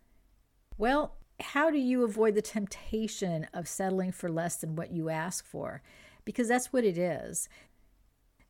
Well, 0.77 1.15
how 1.39 1.71
do 1.71 1.79
you 1.79 2.03
avoid 2.03 2.35
the 2.35 2.43
temptation 2.43 3.47
of 3.55 3.69
settling 3.69 4.11
for 4.11 4.29
less 4.29 4.57
than 4.57 4.75
what 4.75 4.91
you 4.91 5.09
ask 5.09 5.47
for? 5.47 5.81
Because 6.25 6.49
that's 6.49 6.73
what 6.73 6.83
it 6.83 6.99
is. 6.99 7.49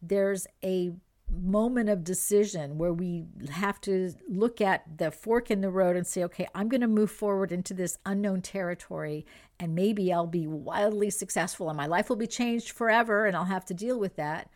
There's 0.01 0.47
a 0.65 0.93
moment 1.31 1.89
of 1.89 2.05
decision 2.05 2.79
where 2.79 2.93
we 2.93 3.25
have 3.51 3.81
to 3.83 4.13
look 4.29 4.61
at 4.61 4.99
the 4.99 5.11
fork 5.11 5.51
in 5.51 5.61
the 5.61 5.71
road 5.71 5.97
and 5.97 6.07
say, 6.07 6.25
okay, 6.25 6.47
I'm 6.55 6.69
going 6.69 6.81
to 6.81 6.89
move 6.89 7.11
forward 7.11 7.53
into 7.53 7.75
this 7.75 7.99
unknown 8.07 8.43
territory, 8.43 9.27
and 9.59 9.75
maybe 9.75 10.13
I'll 10.13 10.27
be 10.27 10.47
wildly 10.47 11.11
successful 11.11 11.69
and 11.69 11.77
my 11.77 11.87
life 11.87 12.09
will 12.09 12.17
be 12.17 12.27
changed 12.27 12.71
forever 12.71 13.27
and 13.27 13.37
I'll 13.37 13.45
have 13.45 13.65
to 13.67 13.75
deal 13.75 13.99
with 13.99 14.17
that. 14.17 14.51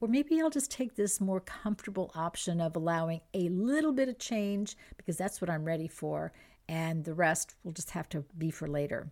Or 0.00 0.08
maybe 0.08 0.40
I'll 0.40 0.50
just 0.50 0.70
take 0.70 0.96
this 0.96 1.20
more 1.20 1.40
comfortable 1.40 2.10
option 2.14 2.60
of 2.60 2.76
allowing 2.76 3.20
a 3.32 3.48
little 3.48 3.92
bit 3.92 4.08
of 4.08 4.18
change 4.18 4.76
because 4.96 5.16
that's 5.16 5.40
what 5.40 5.50
I'm 5.50 5.64
ready 5.64 5.88
for, 5.88 6.32
and 6.68 7.04
the 7.04 7.14
rest 7.14 7.54
will 7.62 7.72
just 7.72 7.90
have 7.90 8.08
to 8.10 8.24
be 8.36 8.50
for 8.50 8.68
later. 8.68 9.10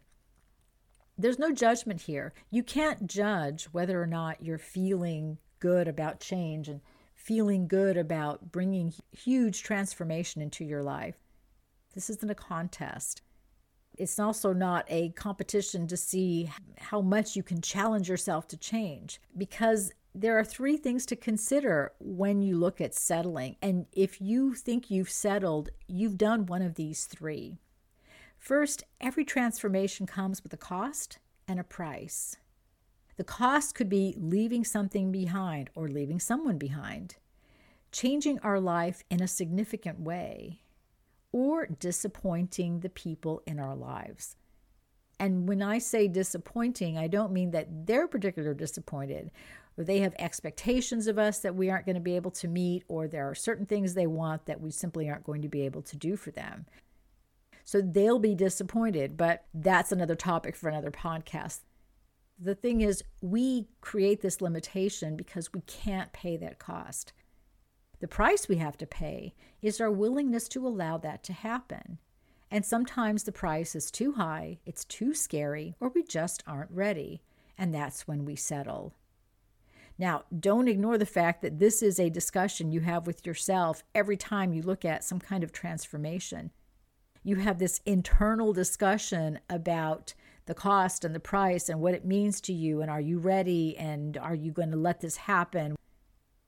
There's 1.16 1.38
no 1.38 1.52
judgment 1.52 2.02
here. 2.02 2.33
You 2.50 2.62
can't 2.62 3.07
judge 3.07 3.66
whether 3.66 4.02
or 4.02 4.07
not 4.07 4.42
you're 4.42 4.59
feeling 4.59 5.38
good 5.61 5.87
about 5.87 6.21
change 6.21 6.69
and 6.69 6.81
feeling 7.23 7.69
good 7.69 7.97
about 7.97 8.50
bringing 8.50 8.93
huge 9.12 9.62
transformation 9.62 10.43
into 10.43 10.64
your 10.64 10.83
life. 10.83 11.17
This 11.95 12.11
isn't 12.11 12.31
a 12.31 12.35
contest. 12.35 13.23
It's 13.97 14.19
also 14.19 14.52
not 14.52 14.87
a 14.88 15.11
competition 15.11 15.87
to 15.87 15.97
see 15.97 16.50
how 16.79 17.00
much 17.00 17.37
you 17.37 17.43
can 17.43 17.61
challenge 17.61 18.09
yourself 18.09 18.49
to 18.49 18.57
change 18.57 19.21
because 19.37 19.93
there 20.14 20.38
are 20.38 20.45
three 20.45 20.76
things 20.76 21.07
to 21.07 21.17
consider 21.17 21.93
when 22.00 22.43
you 22.43 22.57
look 22.57 22.81
at 22.81 22.95
settling. 22.95 23.57
And 23.62 23.87
if 23.93 24.21
you 24.21 24.55
think 24.55 24.91
you've 24.91 25.11
settled, 25.11 25.71
you've 25.87 26.19
done 26.19 26.47
one 26.47 26.62
of 26.62 26.75
these 26.75 27.05
three. 27.05 27.59
First, 28.37 28.83
every 29.00 29.25
transformation 29.25 30.07
comes 30.07 30.43
with 30.43 30.52
a 30.52 30.59
cost 30.59 31.19
and 31.47 31.61
a 31.61 31.64
price. 31.64 32.37
The 33.16 33.25
cost 33.25 33.75
could 33.75 33.88
be 33.88 34.14
leaving 34.19 34.64
something 34.64 35.12
behind 35.12 35.71
or 35.75 35.88
leaving 35.88 36.19
someone 36.19 36.59
behind, 36.59 37.16
changing 37.90 38.38
our 38.40 38.59
life 38.59 39.04
in 39.11 39.23
a 39.23 39.28
significant 39.28 40.00
way, 40.00 40.61
or 41.31 41.66
disappointing 41.66 42.81
the 42.81 42.88
people 42.88 43.42
in 43.47 43.59
our 43.59 43.76
lives. 43.76 44.37
And 45.19 45.49
when 45.49 45.62
I 45.62 45.78
say 45.78 46.09
disappointing, 46.09 46.99
I 46.99 47.07
don't 47.07 47.33
mean 47.33 47.52
that 47.52 47.87
they're 47.87 48.09
particularly 48.09 48.57
disappointed 48.57 49.31
or 49.76 49.85
they 49.85 50.00
have 50.00 50.14
expectations 50.19 51.07
of 51.07 51.19
us 51.19 51.38
that 51.40 51.54
we 51.54 51.71
aren't 51.71 51.87
going 51.87 51.95
to 51.97 52.00
be 52.00 52.16
able 52.16 52.31
to 52.31 52.49
meet, 52.49 52.85
or 52.88 53.09
there 53.09 53.28
are 53.28 53.35
certain 53.35 53.66
things 53.66 53.95
they 53.95 54.07
want 54.07 54.47
that 54.47 54.61
we 54.61 54.71
simply 54.71 55.09
aren't 55.09 55.25
going 55.25 55.42
to 55.42 55.49
be 55.49 55.62
able 55.62 55.83
to 55.83 55.97
do 55.97 56.16
for 56.16 56.31
them. 56.31 56.66
So 57.64 57.81
they'll 57.81 58.19
be 58.19 58.35
disappointed, 58.35 59.16
but 59.16 59.45
that's 59.54 59.92
another 59.92 60.14
topic 60.14 60.57
for 60.57 60.69
another 60.69 60.90
podcast. 60.90 61.61
The 62.44 62.56
thing 62.56 62.80
is, 62.80 63.04
we 63.20 63.68
create 63.80 64.20
this 64.20 64.40
limitation 64.40 65.16
because 65.16 65.52
we 65.52 65.61
can't 65.61 66.12
pay 66.12 66.37
that 66.38 66.58
cost. 66.58 67.12
The 68.00 68.08
price 68.08 68.49
we 68.49 68.56
have 68.56 68.76
to 68.78 68.87
pay 68.87 69.32
is 69.61 69.80
our 69.80 69.92
willingness 69.92 70.49
to 70.49 70.66
allow 70.66 70.99
that 70.99 71.22
to 71.25 71.32
happen. 71.32 71.99
And 72.50 72.66
sometimes 72.66 73.22
the 73.22 73.30
price 73.30 73.76
is 73.76 73.92
too 73.92 74.14
high, 74.14 74.58
it's 74.66 74.84
too 74.84 75.14
scary, 75.14 75.76
or 75.78 75.90
we 75.90 76.02
just 76.02 76.42
aren't 76.44 76.72
ready. 76.72 77.22
And 77.56 77.72
that's 77.72 78.08
when 78.08 78.25
we 78.25 78.34
settle. 78.34 78.92
Now, 79.96 80.25
don't 80.37 80.66
ignore 80.66 80.99
the 80.99 81.06
fact 81.06 81.42
that 81.42 81.61
this 81.61 81.80
is 81.80 82.00
a 82.00 82.11
discussion 82.11 82.72
you 82.72 82.80
have 82.80 83.06
with 83.06 83.25
yourself 83.25 83.84
every 83.94 84.16
time 84.16 84.52
you 84.52 84.62
look 84.62 84.84
at 84.84 85.04
some 85.04 85.20
kind 85.20 85.44
of 85.44 85.52
transformation. 85.52 86.50
You 87.22 87.37
have 87.37 87.61
this 87.61 87.80
internal 87.87 88.52
discussion 88.52 89.38
about 89.49 90.14
the 90.46 90.54
cost 90.54 91.04
and 91.04 91.14
the 91.14 91.20
price 91.20 91.68
and 91.68 91.80
what 91.80 91.94
it 91.94 92.04
means 92.04 92.40
to 92.42 92.52
you 92.52 92.80
and 92.82 92.90
are 92.90 93.00
you 93.00 93.18
ready 93.18 93.76
and 93.76 94.16
are 94.16 94.34
you 94.34 94.50
going 94.50 94.70
to 94.70 94.76
let 94.76 95.00
this 95.00 95.16
happen? 95.16 95.76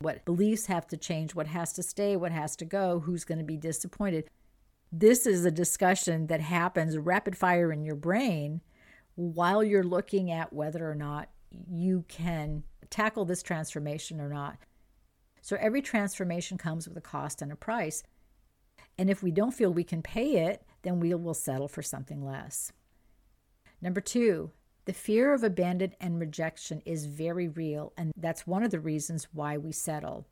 What 0.00 0.24
beliefs 0.24 0.66
have 0.66 0.86
to 0.88 0.96
change 0.96 1.34
what 1.34 1.46
has 1.46 1.72
to 1.74 1.82
stay 1.82 2.16
what 2.16 2.32
has 2.32 2.56
to 2.56 2.64
go 2.64 3.00
who's 3.00 3.24
going 3.24 3.38
to 3.38 3.44
be 3.44 3.56
disappointed? 3.56 4.28
This 4.90 5.26
is 5.26 5.44
a 5.44 5.50
discussion 5.50 6.26
that 6.28 6.40
happens 6.40 6.96
rapid 6.96 7.36
fire 7.36 7.72
in 7.72 7.84
your 7.84 7.96
brain 7.96 8.60
while 9.14 9.62
you're 9.62 9.84
looking 9.84 10.30
at 10.30 10.52
whether 10.52 10.88
or 10.88 10.94
not 10.94 11.28
you 11.50 12.04
can 12.08 12.64
tackle 12.90 13.24
this 13.24 13.42
transformation 13.42 14.20
or 14.20 14.28
not. 14.28 14.56
So 15.40 15.56
every 15.60 15.82
transformation 15.82 16.58
comes 16.58 16.88
with 16.88 16.96
a 16.96 17.02
cost 17.02 17.42
and 17.42 17.52
a 17.52 17.56
price 17.56 18.02
and 18.98 19.10
if 19.10 19.22
we 19.22 19.30
don't 19.30 19.52
feel 19.52 19.72
we 19.72 19.84
can 19.84 20.02
pay 20.02 20.46
it 20.46 20.64
then 20.82 21.00
we 21.00 21.14
will 21.14 21.34
settle 21.34 21.68
for 21.68 21.82
something 21.82 22.24
less 22.24 22.72
Number 23.80 24.00
two, 24.00 24.50
the 24.86 24.92
fear 24.92 25.32
of 25.32 25.42
abandonment 25.42 25.96
and 26.00 26.20
rejection 26.20 26.82
is 26.84 27.06
very 27.06 27.48
real, 27.48 27.92
and 27.96 28.12
that's 28.16 28.46
one 28.46 28.62
of 28.62 28.70
the 28.70 28.80
reasons 28.80 29.28
why 29.32 29.56
we 29.56 29.72
settle. 29.72 30.26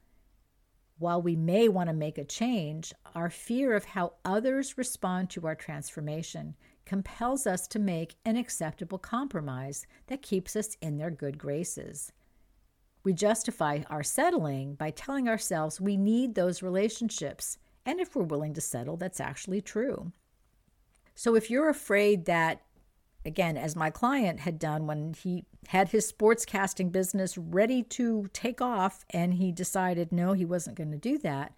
While 0.99 1.23
we 1.23 1.37
may 1.37 1.69
want 1.69 1.89
to 1.89 1.95
make 1.95 2.19
a 2.19 2.25
change, 2.25 2.93
our 3.15 3.31
fear 3.31 3.75
of 3.75 3.85
how 3.85 4.13
others 4.25 4.77
respond 4.77 5.31
to 5.31 5.47
our 5.47 5.55
transformation 5.55 6.55
compels 6.85 7.47
us 7.47 7.67
to 7.69 7.79
make 7.79 8.17
an 8.25 8.37
acceptable 8.37 8.99
compromise 8.99 9.87
that 10.09 10.23
keeps 10.23 10.55
us 10.55 10.77
in 10.83 10.99
their 10.99 11.11
good 11.11 11.39
graces. 11.39 12.13
We 13.05 13.15
justify 13.15 13.81
our 13.91 14.03
settling 14.03 14.75
by 14.75 14.91
telling 14.91 15.29
ourselves 15.29 15.81
we 15.81 15.97
need 15.97 16.35
those 16.35 16.63
relationships, 16.63 17.59
and 17.85 18.01
if 18.01 18.15
we're 18.15 18.23
willing 18.23 18.55
to 18.55 18.61
settle, 18.61 18.97
that's 18.97 19.21
actually 19.21 19.61
true. 19.61 20.13
So 21.15 21.35
if 21.35 21.51
you're 21.51 21.69
afraid 21.69 22.27
that 22.27 22.63
again, 23.25 23.57
as 23.57 23.76
my 23.76 23.91
client 23.91 24.41
had 24.41 24.59
done 24.59 24.87
when 24.87 25.14
he 25.14 25.45
had 25.69 25.88
his 25.88 26.07
sports 26.07 26.45
casting 26.45 26.91
business 26.91 27.38
ready 27.38 27.83
to 27.83 28.29
take 28.33 28.61
off 28.61 29.05
and 29.11 29.35
he 29.35 29.52
decided 29.52 30.12
no, 30.12 30.33
he 30.33 30.45
wasn't 30.45 30.76
going 30.76 30.91
to 30.91 30.99
do 30.99 31.19
that. 31.19 31.55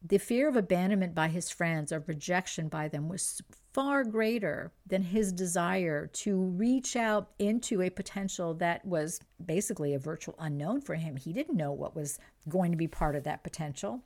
The 0.00 0.18
fear 0.18 0.48
of 0.48 0.54
abandonment 0.54 1.14
by 1.14 1.28
his 1.28 1.50
friends, 1.50 1.90
of 1.90 2.08
rejection 2.08 2.68
by 2.68 2.86
them, 2.86 3.08
was 3.08 3.42
far 3.72 4.04
greater 4.04 4.72
than 4.86 5.02
his 5.02 5.32
desire 5.32 6.06
to 6.06 6.36
reach 6.40 6.94
out 6.94 7.30
into 7.38 7.82
a 7.82 7.90
potential 7.90 8.54
that 8.54 8.84
was 8.84 9.20
basically 9.44 9.94
a 9.94 9.98
virtual 9.98 10.36
unknown 10.38 10.80
for 10.82 10.94
him. 10.94 11.16
He 11.16 11.32
didn't 11.32 11.56
know 11.56 11.72
what 11.72 11.96
was 11.96 12.18
going 12.48 12.70
to 12.70 12.78
be 12.78 12.86
part 12.86 13.16
of 13.16 13.24
that 13.24 13.42
potential. 13.42 14.02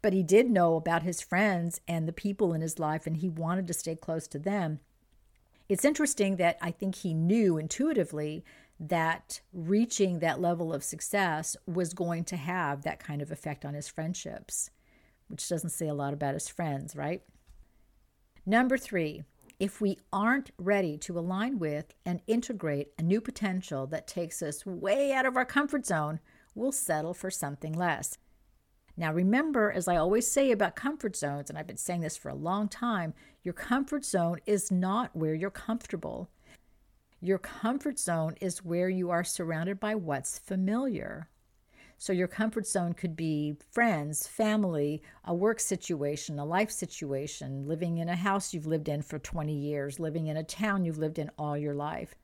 But 0.00 0.12
he 0.12 0.22
did 0.22 0.50
know 0.50 0.76
about 0.76 1.02
his 1.02 1.20
friends 1.20 1.80
and 1.88 2.06
the 2.06 2.12
people 2.12 2.52
in 2.52 2.60
his 2.60 2.78
life, 2.78 3.06
and 3.06 3.16
he 3.16 3.28
wanted 3.28 3.66
to 3.66 3.74
stay 3.74 3.96
close 3.96 4.28
to 4.28 4.38
them. 4.38 4.78
It's 5.68 5.84
interesting 5.84 6.36
that 6.36 6.58
I 6.60 6.70
think 6.70 6.96
he 6.96 7.14
knew 7.14 7.56
intuitively 7.56 8.44
that 8.78 9.40
reaching 9.52 10.18
that 10.18 10.40
level 10.40 10.74
of 10.74 10.84
success 10.84 11.56
was 11.66 11.94
going 11.94 12.24
to 12.24 12.36
have 12.36 12.82
that 12.82 13.00
kind 13.00 13.22
of 13.22 13.30
effect 13.30 13.64
on 13.64 13.74
his 13.74 13.88
friendships, 13.88 14.70
which 15.28 15.48
doesn't 15.48 15.70
say 15.70 15.88
a 15.88 15.94
lot 15.94 16.12
about 16.12 16.34
his 16.34 16.48
friends, 16.48 16.94
right? 16.94 17.22
Number 18.44 18.76
three, 18.76 19.22
if 19.58 19.80
we 19.80 19.98
aren't 20.12 20.50
ready 20.58 20.98
to 20.98 21.18
align 21.18 21.58
with 21.58 21.94
and 22.04 22.20
integrate 22.26 22.88
a 22.98 23.02
new 23.02 23.20
potential 23.20 23.86
that 23.86 24.06
takes 24.06 24.42
us 24.42 24.66
way 24.66 25.12
out 25.12 25.24
of 25.24 25.36
our 25.36 25.46
comfort 25.46 25.86
zone, 25.86 26.20
we'll 26.54 26.72
settle 26.72 27.14
for 27.14 27.30
something 27.30 27.72
less. 27.72 28.18
Now, 28.96 29.12
remember, 29.12 29.72
as 29.72 29.88
I 29.88 29.96
always 29.96 30.30
say 30.30 30.52
about 30.52 30.76
comfort 30.76 31.16
zones, 31.16 31.50
and 31.50 31.58
I've 31.58 31.66
been 31.66 31.76
saying 31.76 32.02
this 32.02 32.16
for 32.16 32.28
a 32.28 32.34
long 32.34 32.68
time, 32.68 33.12
your 33.42 33.54
comfort 33.54 34.04
zone 34.04 34.38
is 34.46 34.70
not 34.70 35.14
where 35.16 35.34
you're 35.34 35.50
comfortable. 35.50 36.30
Your 37.20 37.38
comfort 37.38 37.98
zone 37.98 38.36
is 38.40 38.64
where 38.64 38.88
you 38.88 39.10
are 39.10 39.24
surrounded 39.24 39.80
by 39.80 39.96
what's 39.96 40.38
familiar. 40.38 41.28
So, 41.98 42.12
your 42.12 42.28
comfort 42.28 42.66
zone 42.66 42.92
could 42.92 43.16
be 43.16 43.56
friends, 43.72 44.26
family, 44.28 45.02
a 45.24 45.34
work 45.34 45.58
situation, 45.58 46.38
a 46.38 46.44
life 46.44 46.70
situation, 46.70 47.66
living 47.66 47.98
in 47.98 48.08
a 48.08 48.16
house 48.16 48.54
you've 48.54 48.66
lived 48.66 48.88
in 48.88 49.02
for 49.02 49.18
20 49.18 49.52
years, 49.52 49.98
living 49.98 50.26
in 50.28 50.36
a 50.36 50.44
town 50.44 50.84
you've 50.84 50.98
lived 50.98 51.18
in 51.18 51.30
all 51.38 51.56
your 51.56 51.74
life. 51.74 52.14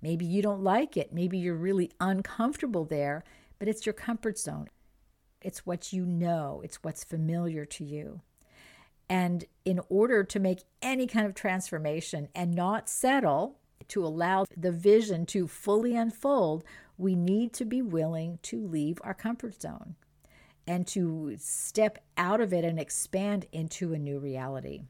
Maybe 0.00 0.24
you 0.24 0.42
don't 0.42 0.62
like 0.62 0.96
it. 0.96 1.12
Maybe 1.12 1.38
you're 1.38 1.54
really 1.54 1.90
uncomfortable 2.00 2.84
there, 2.84 3.24
but 3.58 3.68
it's 3.68 3.86
your 3.86 3.92
comfort 3.92 4.38
zone. 4.38 4.68
It's 5.44 5.64
what 5.64 5.92
you 5.92 6.04
know, 6.04 6.60
it's 6.64 6.82
what's 6.82 7.04
familiar 7.04 7.64
to 7.66 7.84
you. 7.84 8.20
And 9.08 9.44
in 9.64 9.80
order 9.88 10.24
to 10.24 10.40
make 10.40 10.64
any 10.82 11.06
kind 11.06 11.26
of 11.26 11.34
transformation 11.34 12.28
and 12.34 12.54
not 12.54 12.88
settle, 12.88 13.58
to 13.88 14.04
allow 14.04 14.46
the 14.56 14.72
vision 14.72 15.26
to 15.26 15.46
fully 15.46 15.94
unfold, 15.94 16.64
we 16.96 17.14
need 17.14 17.52
to 17.54 17.64
be 17.64 17.82
willing 17.82 18.38
to 18.42 18.66
leave 18.66 18.98
our 19.02 19.14
comfort 19.14 19.60
zone 19.60 19.94
and 20.66 20.86
to 20.86 21.36
step 21.38 21.98
out 22.16 22.40
of 22.40 22.52
it 22.52 22.64
and 22.64 22.80
expand 22.80 23.46
into 23.52 23.92
a 23.92 23.98
new 23.98 24.18
reality. 24.18 24.82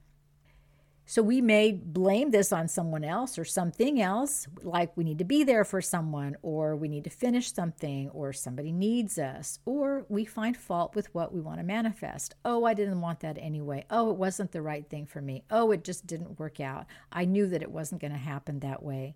So 1.06 1.22
we 1.22 1.42
may 1.42 1.72
blame 1.72 2.30
this 2.30 2.50
on 2.50 2.66
someone 2.66 3.04
else 3.04 3.38
or 3.38 3.44
something 3.44 4.00
else, 4.00 4.48
like 4.62 4.96
we 4.96 5.04
need 5.04 5.18
to 5.18 5.24
be 5.24 5.44
there 5.44 5.64
for 5.64 5.82
someone, 5.82 6.34
or 6.40 6.76
we 6.76 6.88
need 6.88 7.04
to 7.04 7.10
finish 7.10 7.52
something, 7.52 8.08
or 8.10 8.32
somebody 8.32 8.72
needs 8.72 9.18
us, 9.18 9.58
or 9.66 10.06
we 10.08 10.24
find 10.24 10.56
fault 10.56 10.94
with 10.94 11.14
what 11.14 11.34
we 11.34 11.42
want 11.42 11.58
to 11.58 11.64
manifest. 11.64 12.34
Oh, 12.42 12.64
I 12.64 12.72
didn't 12.72 13.02
want 13.02 13.20
that 13.20 13.36
anyway. 13.38 13.84
Oh, 13.90 14.10
it 14.10 14.16
wasn't 14.16 14.52
the 14.52 14.62
right 14.62 14.88
thing 14.88 15.04
for 15.04 15.20
me. 15.20 15.44
Oh, 15.50 15.72
it 15.72 15.84
just 15.84 16.06
didn't 16.06 16.38
work 16.38 16.58
out. 16.58 16.86
I 17.12 17.26
knew 17.26 17.46
that 17.48 17.62
it 17.62 17.70
wasn't 17.70 18.00
going 18.00 18.12
to 18.12 18.18
happen 18.18 18.60
that 18.60 18.82
way. 18.82 19.14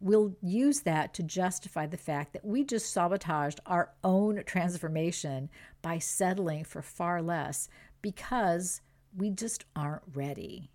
We'll 0.00 0.36
use 0.42 0.80
that 0.80 1.14
to 1.14 1.22
justify 1.22 1.86
the 1.86 1.96
fact 1.96 2.34
that 2.34 2.44
we 2.44 2.62
just 2.62 2.92
sabotaged 2.92 3.60
our 3.64 3.92
own 4.04 4.42
transformation 4.44 5.48
by 5.80 5.98
settling 5.98 6.64
for 6.64 6.82
far 6.82 7.22
less 7.22 7.70
because 8.02 8.82
we 9.16 9.30
just 9.30 9.64
aren't 9.74 10.02
ready. 10.12 10.70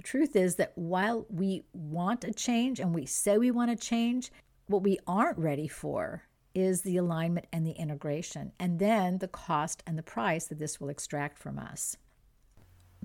The 0.00 0.06
truth 0.06 0.34
is 0.34 0.54
that 0.54 0.72
while 0.76 1.26
we 1.28 1.64
want 1.74 2.24
a 2.24 2.32
change 2.32 2.80
and 2.80 2.94
we 2.94 3.04
say 3.04 3.36
we 3.36 3.50
want 3.50 3.70
to 3.70 3.76
change, 3.76 4.32
what 4.66 4.82
we 4.82 4.98
aren't 5.06 5.36
ready 5.36 5.68
for 5.68 6.22
is 6.54 6.80
the 6.80 6.96
alignment 6.96 7.44
and 7.52 7.66
the 7.66 7.72
integration, 7.72 8.52
and 8.58 8.78
then 8.78 9.18
the 9.18 9.28
cost 9.28 9.82
and 9.86 9.98
the 9.98 10.02
price 10.02 10.46
that 10.46 10.58
this 10.58 10.80
will 10.80 10.88
extract 10.88 11.38
from 11.38 11.58
us. 11.58 11.98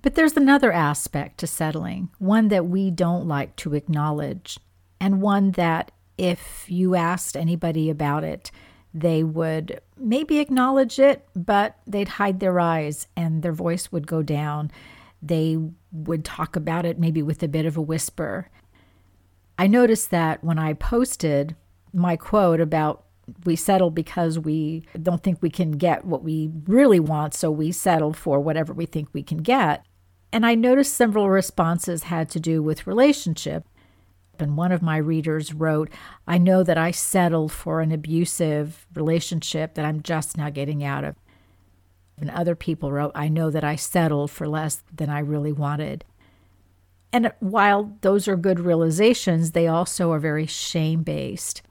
But 0.02 0.16
there's 0.16 0.38
another 0.38 0.72
aspect 0.72 1.38
to 1.40 1.48
settling, 1.48 2.12
one 2.18 2.48
that 2.48 2.68
we 2.68 2.92
don't 2.92 3.28
like 3.28 3.58
to 3.58 3.74
acknowledge, 3.74 4.58
and 4.98 5.22
one 5.22 5.52
that 5.52 5.92
if 6.18 6.64
you 6.70 6.96
asked 6.96 7.36
anybody 7.36 7.90
about 7.90 8.24
it, 8.24 8.52
they 8.94 9.22
would 9.22 9.82
maybe 9.98 10.40
acknowledge 10.40 10.98
it, 10.98 11.28
but 11.36 11.76
they'd 11.86 12.08
hide 12.08 12.40
their 12.40 12.58
eyes 12.58 13.08
and 13.18 13.44
their 13.44 13.52
voice 13.52 13.92
would 13.92 14.08
go 14.08 14.22
down 14.22 14.72
they 15.28 15.58
would 15.92 16.24
talk 16.24 16.56
about 16.56 16.86
it 16.86 17.00
maybe 17.00 17.22
with 17.22 17.42
a 17.44 17.48
bit 17.48 17.66
of 17.66 17.78
a 17.78 17.82
whisper. 17.82 18.50
I 19.58 19.68
noticed 19.68 20.12
that 20.12 20.44
when 20.44 20.60
I 20.60 20.74
posted 20.74 21.56
my 21.94 22.16
quote 22.16 22.60
about 22.60 23.06
we 23.44 23.56
settle 23.56 23.90
because 23.90 24.38
we 24.38 24.86
don't 25.02 25.24
think 25.24 25.42
we 25.42 25.50
can 25.50 25.72
get 25.72 26.06
what 26.06 26.24
we 26.24 26.52
really 26.68 27.00
want, 27.00 27.34
so 27.34 27.50
we 27.50 27.72
settle 27.72 28.14
for 28.14 28.40
whatever 28.40 28.72
we 28.74 28.86
think 28.86 29.10
we 29.14 29.24
can 29.24 29.40
get. 29.40 29.84
And 30.32 30.46
I 30.46 30.56
noticed 30.56 30.94
several 30.94 31.30
responses 31.30 32.04
had 32.04 32.30
to 32.32 32.40
do 32.40 32.62
with 32.62 32.88
relationship. 32.88 33.66
And 34.38 34.58
one 34.58 34.72
of 34.72 34.82
my 34.82 34.98
readers 34.98 35.54
wrote, 35.54 35.90
I 36.28 36.38
know 36.38 36.62
that 36.64 36.78
I 36.78 36.92
settled 36.92 37.52
for 37.52 37.82
an 37.82 37.92
abusive 37.92 38.86
relationship 38.94 39.76
that 39.76 39.86
I'm 39.86 40.04
just 40.04 40.38
now 40.38 40.50
getting 40.50 40.84
out 40.84 41.04
of. 41.04 41.16
And 42.18 42.30
other 42.30 42.56
people 42.56 42.92
wrote, 42.92 43.12
I 43.14 43.28
know 43.28 43.50
that 43.50 43.64
I 43.64 43.76
settled 43.76 44.32
for 44.32 44.48
less 44.48 44.82
than 44.94 45.10
I 45.10 45.20
really 45.20 45.52
wanted. 45.52 46.06
And 47.12 47.32
while 47.40 47.98
those 48.02 48.28
are 48.28 48.36
good 48.36 48.60
realizations, 48.60 49.52
they 49.52 49.68
also 49.68 50.12
are 50.12 50.20
very 50.20 50.46
shame 50.46 51.04
based. 51.04 51.62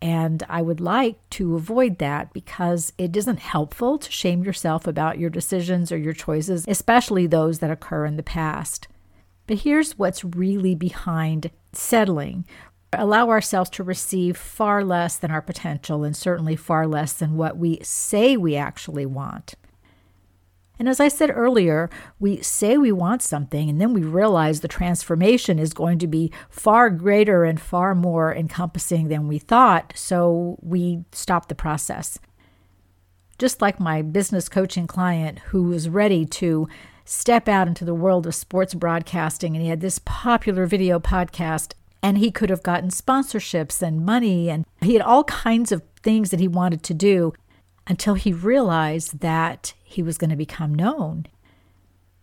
And 0.00 0.42
I 0.48 0.62
would 0.62 0.80
like 0.80 1.16
to 1.30 1.54
avoid 1.54 1.98
that 1.98 2.32
because 2.32 2.92
it 2.98 3.16
isn't 3.16 3.38
helpful 3.38 3.98
to 3.98 4.10
shame 4.10 4.42
yourself 4.42 4.86
about 4.88 5.20
your 5.20 5.30
decisions 5.30 5.92
or 5.92 5.96
your 5.96 6.12
choices, 6.12 6.64
especially 6.66 7.28
those 7.28 7.60
that 7.60 7.70
occur 7.70 8.04
in 8.04 8.16
the 8.16 8.24
past. 8.24 8.88
But 9.46 9.58
here's 9.58 9.96
what's 9.96 10.24
really 10.24 10.74
behind 10.74 11.52
settling 11.72 12.44
allow 12.94 13.30
ourselves 13.30 13.70
to 13.70 13.82
receive 13.82 14.36
far 14.36 14.84
less 14.84 15.16
than 15.16 15.30
our 15.30 15.40
potential 15.40 16.04
and 16.04 16.16
certainly 16.16 16.56
far 16.56 16.86
less 16.86 17.14
than 17.14 17.36
what 17.36 17.56
we 17.56 17.78
say 17.82 18.36
we 18.36 18.54
actually 18.54 19.06
want. 19.06 19.54
And 20.78 20.88
as 20.88 21.00
I 21.00 21.08
said 21.08 21.30
earlier, 21.32 21.90
we 22.18 22.40
say 22.42 22.76
we 22.76 22.92
want 22.92 23.22
something 23.22 23.68
and 23.68 23.80
then 23.80 23.92
we 23.92 24.02
realize 24.02 24.60
the 24.60 24.68
transformation 24.68 25.58
is 25.58 25.72
going 25.72 25.98
to 25.98 26.06
be 26.06 26.32
far 26.48 26.90
greater 26.90 27.44
and 27.44 27.60
far 27.60 27.94
more 27.94 28.34
encompassing 28.34 29.08
than 29.08 29.28
we 29.28 29.38
thought. 29.38 29.92
So 29.94 30.58
we 30.60 31.04
stop 31.12 31.48
the 31.48 31.54
process. 31.54 32.18
Just 33.38 33.60
like 33.60 33.78
my 33.78 34.02
business 34.02 34.48
coaching 34.48 34.86
client 34.86 35.38
who 35.46 35.64
was 35.64 35.88
ready 35.88 36.24
to 36.26 36.68
step 37.04 37.48
out 37.48 37.68
into 37.68 37.84
the 37.84 37.94
world 37.94 38.26
of 38.26 38.34
sports 38.34 38.74
broadcasting 38.74 39.54
and 39.54 39.62
he 39.62 39.68
had 39.68 39.80
this 39.80 40.00
popular 40.04 40.66
video 40.66 40.98
podcast 40.98 41.74
and 42.02 42.18
he 42.18 42.30
could 42.30 42.50
have 42.50 42.62
gotten 42.62 42.90
sponsorships 42.90 43.82
and 43.82 44.04
money 44.04 44.48
and 44.48 44.64
he 44.80 44.94
had 44.94 45.02
all 45.02 45.24
kinds 45.24 45.72
of 45.72 45.82
things 46.02 46.30
that 46.30 46.40
he 46.40 46.48
wanted 46.48 46.82
to 46.82 46.94
do 46.94 47.32
until 47.86 48.14
he 48.14 48.32
realized 48.32 49.20
that 49.20 49.74
he 49.92 50.02
was 50.02 50.18
going 50.18 50.30
to 50.30 50.36
become 50.36 50.74
known. 50.74 51.26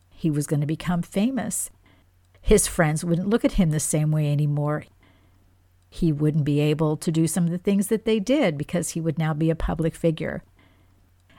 He 0.10 0.32
was 0.32 0.48
going 0.48 0.62
to 0.62 0.68
become 0.68 1.02
famous. 1.02 1.70
His 2.42 2.68
friends 2.68 3.06
wouldn't 3.06 3.30
look 3.30 3.46
at 3.46 3.54
him 3.54 3.70
the 3.70 3.80
same 3.80 4.12
way 4.12 4.32
anymore. 4.32 4.86
He 5.90 6.12
wouldn't 6.12 6.46
be 6.46 6.60
able 6.60 6.98
to 6.98 7.12
do 7.12 7.28
some 7.28 7.46
of 7.46 7.52
the 7.52 7.58
things 7.58 7.88
that 7.88 8.06
they 8.06 8.20
did 8.20 8.58
because 8.58 8.92
he 8.92 9.02
would 9.02 9.18
now 9.18 9.34
be 9.34 9.50
a 9.50 9.56
public 9.56 9.96
figure. 9.96 10.44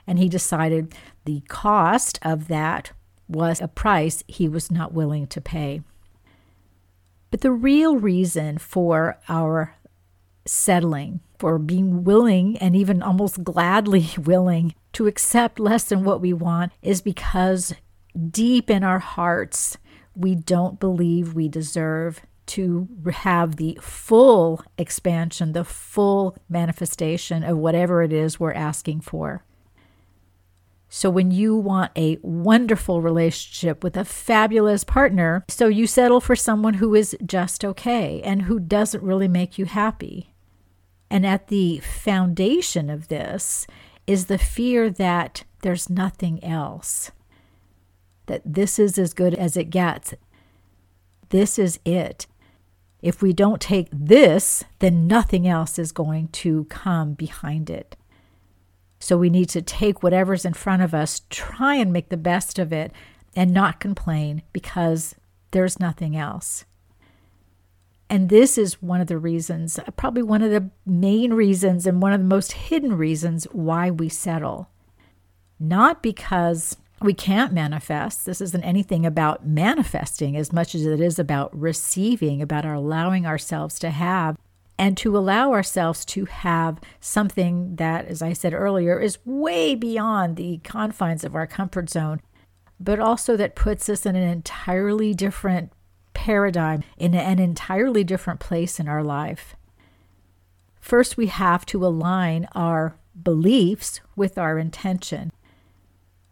And 0.07 0.19
he 0.19 0.29
decided 0.29 0.95
the 1.25 1.41
cost 1.47 2.17
of 2.21 2.47
that 2.47 2.91
was 3.27 3.61
a 3.61 3.67
price 3.67 4.23
he 4.27 4.47
was 4.47 4.71
not 4.71 4.93
willing 4.93 5.27
to 5.27 5.41
pay. 5.41 5.81
But 7.29 7.41
the 7.41 7.51
real 7.51 7.97
reason 7.97 8.57
for 8.57 9.19
our 9.29 9.75
settling 10.45 11.19
for 11.41 11.57
being 11.57 12.03
willing 12.03 12.55
and 12.59 12.75
even 12.75 13.01
almost 13.01 13.43
gladly 13.43 14.11
willing 14.19 14.75
to 14.93 15.07
accept 15.07 15.59
less 15.59 15.85
than 15.85 16.03
what 16.03 16.21
we 16.21 16.31
want 16.31 16.71
is 16.83 17.01
because 17.01 17.73
deep 18.29 18.69
in 18.69 18.83
our 18.83 18.99
hearts, 18.99 19.75
we 20.15 20.35
don't 20.35 20.79
believe 20.79 21.33
we 21.33 21.49
deserve 21.49 22.21
to 22.45 22.87
have 23.11 23.55
the 23.55 23.75
full 23.81 24.63
expansion, 24.77 25.53
the 25.53 25.63
full 25.63 26.37
manifestation 26.47 27.43
of 27.43 27.57
whatever 27.57 28.03
it 28.03 28.13
is 28.13 28.39
we're 28.39 28.53
asking 28.53 29.01
for. 29.01 29.43
So, 30.89 31.09
when 31.09 31.31
you 31.31 31.55
want 31.55 31.91
a 31.95 32.19
wonderful 32.21 33.01
relationship 33.01 33.83
with 33.83 33.97
a 33.97 34.05
fabulous 34.05 34.83
partner, 34.83 35.43
so 35.47 35.67
you 35.67 35.87
settle 35.87 36.21
for 36.21 36.35
someone 36.35 36.75
who 36.75 36.93
is 36.93 37.17
just 37.25 37.65
okay 37.65 38.21
and 38.23 38.43
who 38.43 38.59
doesn't 38.59 39.01
really 39.01 39.29
make 39.29 39.57
you 39.57 39.65
happy. 39.65 40.30
And 41.11 41.25
at 41.25 41.47
the 41.49 41.79
foundation 41.79 42.89
of 42.89 43.09
this 43.09 43.67
is 44.07 44.27
the 44.27 44.37
fear 44.37 44.89
that 44.89 45.43
there's 45.61 45.89
nothing 45.89 46.41
else, 46.41 47.11
that 48.27 48.41
this 48.45 48.79
is 48.79 48.97
as 48.97 49.13
good 49.13 49.33
as 49.33 49.57
it 49.57 49.65
gets. 49.65 50.13
This 51.27 51.59
is 51.59 51.81
it. 51.83 52.27
If 53.01 53.21
we 53.21 53.33
don't 53.33 53.59
take 53.59 53.89
this, 53.91 54.63
then 54.79 55.05
nothing 55.05 55.45
else 55.45 55.77
is 55.77 55.91
going 55.91 56.29
to 56.29 56.63
come 56.65 57.11
behind 57.13 57.69
it. 57.69 57.97
So 58.97 59.17
we 59.17 59.29
need 59.29 59.49
to 59.49 59.61
take 59.61 60.01
whatever's 60.01 60.45
in 60.45 60.53
front 60.53 60.81
of 60.81 60.93
us, 60.93 61.23
try 61.29 61.75
and 61.75 61.91
make 61.91 62.07
the 62.07 62.15
best 62.15 62.57
of 62.57 62.71
it, 62.71 62.93
and 63.35 63.53
not 63.53 63.81
complain 63.81 64.43
because 64.53 65.13
there's 65.51 65.77
nothing 65.77 66.15
else. 66.15 66.63
And 68.11 68.27
this 68.27 68.57
is 68.57 68.81
one 68.81 68.99
of 68.99 69.07
the 69.07 69.17
reasons, 69.17 69.79
probably 69.95 70.21
one 70.21 70.41
of 70.41 70.51
the 70.51 70.69
main 70.85 71.33
reasons, 71.33 71.87
and 71.87 72.01
one 72.01 72.11
of 72.11 72.19
the 72.19 72.25
most 72.25 72.51
hidden 72.51 72.97
reasons 72.97 73.45
why 73.53 73.89
we 73.89 74.09
settle. 74.09 74.67
Not 75.61 76.03
because 76.03 76.75
we 77.01 77.13
can't 77.13 77.53
manifest. 77.53 78.25
This 78.25 78.41
isn't 78.41 78.65
anything 78.65 79.05
about 79.05 79.47
manifesting 79.47 80.35
as 80.35 80.51
much 80.51 80.75
as 80.75 80.85
it 80.85 80.99
is 80.99 81.19
about 81.19 81.57
receiving, 81.57 82.41
about 82.41 82.65
our 82.65 82.73
allowing 82.73 83.25
ourselves 83.25 83.79
to 83.79 83.91
have, 83.91 84.37
and 84.77 84.97
to 84.97 85.17
allow 85.17 85.53
ourselves 85.53 86.03
to 86.07 86.25
have 86.25 86.81
something 86.99 87.77
that, 87.77 88.07
as 88.07 88.21
I 88.21 88.33
said 88.33 88.53
earlier, 88.53 88.99
is 88.99 89.25
way 89.25 89.73
beyond 89.73 90.35
the 90.35 90.57
confines 90.65 91.23
of 91.23 91.33
our 91.33 91.47
comfort 91.47 91.89
zone, 91.89 92.19
but 92.77 92.99
also 92.99 93.37
that 93.37 93.55
puts 93.55 93.87
us 93.87 94.05
in 94.05 94.17
an 94.17 94.27
entirely 94.27 95.13
different 95.13 95.71
paradigm 96.13 96.83
in 96.97 97.13
an 97.13 97.39
entirely 97.39 98.03
different 98.03 98.39
place 98.39 98.79
in 98.79 98.87
our 98.87 99.03
life. 99.03 99.55
First, 100.79 101.17
we 101.17 101.27
have 101.27 101.65
to 101.67 101.85
align 101.85 102.47
our 102.53 102.97
beliefs 103.21 104.01
with 104.15 104.37
our 104.37 104.57
intention. 104.57 105.31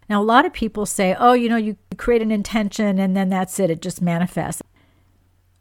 Now, 0.10 0.22
a 0.22 0.24
lot 0.24 0.46
of 0.46 0.54
people 0.54 0.86
say, 0.86 1.16
oh, 1.20 1.34
you 1.34 1.50
know, 1.50 1.58
you 1.58 1.78
create 1.98 2.22
an 2.22 2.32
intention 2.32 2.98
and 2.98 3.16
then 3.16 3.30
that's 3.30 3.60
it, 3.60 3.70
it 3.70 3.82
just 3.82 4.02
manifests. 4.02 4.62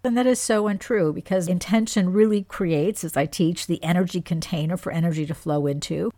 And 0.04 0.16
that 0.16 0.26
is 0.26 0.40
so 0.40 0.68
untrue 0.68 1.12
because 1.12 1.48
intention 1.48 2.12
really 2.12 2.44
creates, 2.44 3.04
as 3.04 3.16
I 3.16 3.26
teach, 3.26 3.66
the 3.66 3.82
energy 3.82 4.22
container 4.22 4.76
for 4.76 4.92
energy 4.92 5.26
to 5.26 5.34
flow 5.34 5.66
into. 5.66 6.10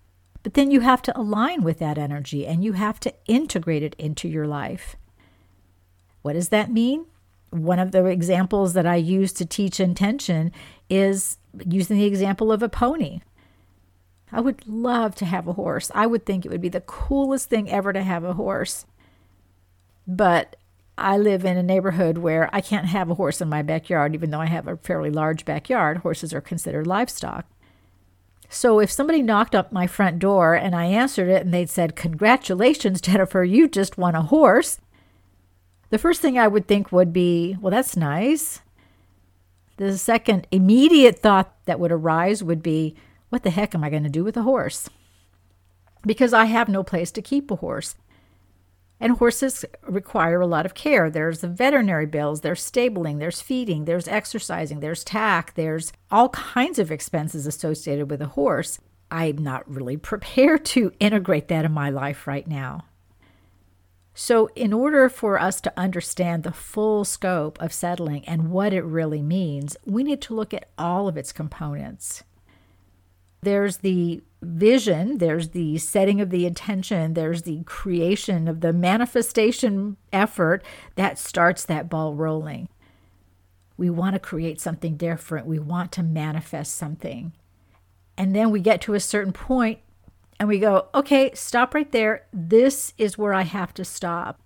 But 0.43 0.55
then 0.55 0.71
you 0.71 0.81
have 0.81 1.03
to 1.03 1.19
align 1.19 1.63
with 1.63 1.79
that 1.81 1.99
energy 1.99 2.47
and 2.47 2.63
you 2.63 2.75
have 2.75 3.01
to 3.01 3.13
integrate 3.27 3.83
it 3.83 3.97
into 3.99 4.29
your 4.29 4.47
life. 4.47 4.97
What 6.23 6.35
does 6.35 6.51
that 6.51 6.71
mean? 6.71 7.07
One 7.51 7.79
of 7.79 7.93
the 7.93 8.05
examples 8.07 8.75
that 8.75 8.87
I 8.87 8.97
use 8.97 9.33
to 9.35 9.45
teach 9.45 9.81
intention 9.81 10.53
is 10.89 11.39
using 11.67 11.99
the 11.99 12.05
example 12.05 12.53
of 12.53 12.63
a 12.63 12.69
pony. 12.69 13.21
I 14.33 14.41
would 14.41 14.67
love 14.67 15.15
to 15.17 15.25
have 15.25 15.49
a 15.49 15.55
horse. 15.55 15.91
I 15.95 16.07
would 16.07 16.25
think 16.25 16.45
it 16.45 16.51
would 16.51 16.61
be 16.61 16.69
the 16.69 16.81
coolest 16.81 17.51
thing 17.51 17.69
ever 17.69 17.93
to 17.93 18.03
have 18.03 18.23
a 18.23 18.35
horse. 18.35 18.87
But 20.07 20.57
I 20.97 21.17
live 21.17 21.45
in 21.45 21.57
a 21.57 21.63
neighborhood 21.63 22.19
where 22.19 22.49
I 22.53 22.61
can't 22.61 22.87
have 22.87 23.11
a 23.11 23.15
horse 23.15 23.41
in 23.41 23.49
my 23.49 23.63
backyard, 23.63 24.15
even 24.15 24.31
though 24.31 24.41
I 24.41 24.47
have 24.47 24.69
a 24.69 24.77
fairly 24.77 25.11
large 25.11 25.45
backyard. 25.45 25.99
Horses 25.99 26.33
are 26.33 26.41
considered 26.41 26.87
livestock. 26.87 27.47
So 28.49 28.81
if 28.81 28.91
somebody 28.91 29.23
knocked 29.23 29.55
up 29.55 29.73
my 29.73 29.87
front 29.87 30.19
door 30.19 30.55
and 30.55 30.75
I 30.75 30.87
answered 30.87 31.29
it 31.29 31.43
and 31.43 31.55
they'd 31.55 31.71
said, 31.71 31.97
Congratulations, 31.97 33.01
Jennifer, 33.01 33.45
you 33.45 33.69
just 33.69 33.97
won 33.97 34.15
a 34.15 34.23
horse, 34.23 34.79
the 35.91 35.99
first 35.99 36.21
thing 36.21 36.39
I 36.39 36.49
would 36.49 36.67
think 36.67 36.91
would 36.93 37.13
be, 37.13 37.57
Well, 37.61 37.71
that's 37.71 37.97
nice. 37.97 38.61
The 39.77 39.97
second 39.99 40.47
immediate 40.51 41.19
thought 41.19 41.55
that 41.67 41.81
would 41.81 41.93
arise 41.93 42.43
would 42.43 42.63
be, 42.63 42.95
What 43.29 43.43
the 43.43 43.51
heck 43.51 43.75
am 43.75 43.85
I 43.85 43.91
going 43.91 44.05
to 44.05 44.09
do 44.09 44.25
with 44.25 44.37
a 44.37 44.43
horse? 44.43 44.89
Because 46.07 46.33
I 46.33 46.47
have 46.47 46.69
no 46.69 46.83
place 46.83 47.11
to 47.13 47.23
keep 47.23 47.51
a 47.51 47.57
horse. 47.57 47.97
And 49.03 49.17
horses 49.17 49.65
require 49.83 50.43
a 50.43 50.47
lot 50.47 50.67
of 50.67 50.75
care. 50.75 51.09
There's 51.09 51.41
the 51.41 51.49
veterinary 51.49 52.05
bills, 52.07 52.43
there's 52.43 52.63
stabling, 52.63 53.19
there's 53.19 53.41
feeding, 53.41 53.87
there's 53.87 54.07
exercising, 54.07 54.81
there's 54.81 55.03
tack, 55.03 55.55
there's 55.55 55.93
all 56.11 56.29
kinds 56.31 56.79
of 56.79 56.93
expenses 56.93 57.47
associated 57.47 58.11
with 58.11 58.21
a 58.21 58.27
horse. 58.27 58.79
I'm 59.11 59.39
not 59.39 59.69
really 59.69 59.97
prepared 60.11 60.67
to 60.67 60.93
integrate 61.01 61.49
that 61.49 61.65
in 61.65 61.73
my 61.73 61.91
life 61.91 62.27
right 62.27 62.47
now. 62.47 62.85
So, 64.23 64.51
in 64.55 64.75
order 64.75 65.09
for 65.09 65.41
us 65.41 65.63
to 65.63 65.73
understand 65.79 66.43
the 66.43 66.53
full 66.53 67.07
scope 67.07 67.59
of 67.59 67.73
settling 67.73 68.23
and 68.27 68.51
what 68.51 68.75
it 68.75 68.85
really 68.85 69.23
means, 69.23 69.79
we 69.87 70.05
need 70.05 70.21
to 70.21 70.35
look 70.35 70.53
at 70.53 70.69
all 70.77 71.09
of 71.09 71.17
its 71.17 71.33
components. 71.33 72.23
There's 73.41 73.79
the 73.79 74.23
vision, 74.43 75.17
there's 75.17 75.49
the 75.49 75.79
setting 75.79 76.21
of 76.21 76.29
the 76.29 76.45
intention, 76.45 77.15
there's 77.15 77.45
the 77.45 77.63
creation 77.65 78.47
of 78.47 78.61
the 78.61 78.75
manifestation 78.75 79.97
effort 80.13 80.63
that 80.97 81.19
starts 81.19 81.65
that 81.65 81.89
ball 81.89 82.15
rolling. 82.15 82.69
We 83.79 83.89
want 83.89 84.17
to 84.17 84.21
create 84.21 84.61
something 84.61 84.99
different, 84.99 85.47
we 85.47 85.59
want 85.59 85.93
to 85.93 86.03
manifest 86.03 86.75
something. 86.75 87.33
And 88.19 88.37
then 88.37 88.51
we 88.51 88.61
get 88.61 88.83
to 88.83 88.93
a 88.93 89.01
certain 89.01 89.33
point 89.33 89.79
and 90.41 90.49
we 90.49 90.59
go, 90.59 90.89
okay, 90.95 91.31
stop 91.35 91.75
right 91.75 91.93
there. 91.93 92.27
This 92.33 92.95
is 92.97 93.19
where 93.19 93.35
I 93.35 93.43
have 93.43 93.75
to 93.75 93.85
stop. 93.85 94.41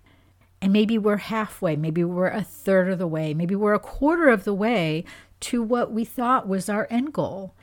And 0.61 0.73
maybe 0.73 0.97
we're 0.97 1.17
halfway, 1.17 1.77
maybe 1.77 2.03
we're 2.03 2.27
a 2.27 2.43
third 2.43 2.89
of 2.89 2.99
the 2.99 3.07
way, 3.07 3.33
maybe 3.33 3.55
we're 3.55 3.73
a 3.73 3.79
quarter 3.79 4.27
of 4.27 4.43
the 4.43 4.53
way 4.53 5.05
to 5.41 5.63
what 5.63 5.93
we 5.93 6.03
thought 6.03 6.49
was 6.49 6.67
our 6.67 6.87
end 6.89 7.13
goal. 7.13 7.55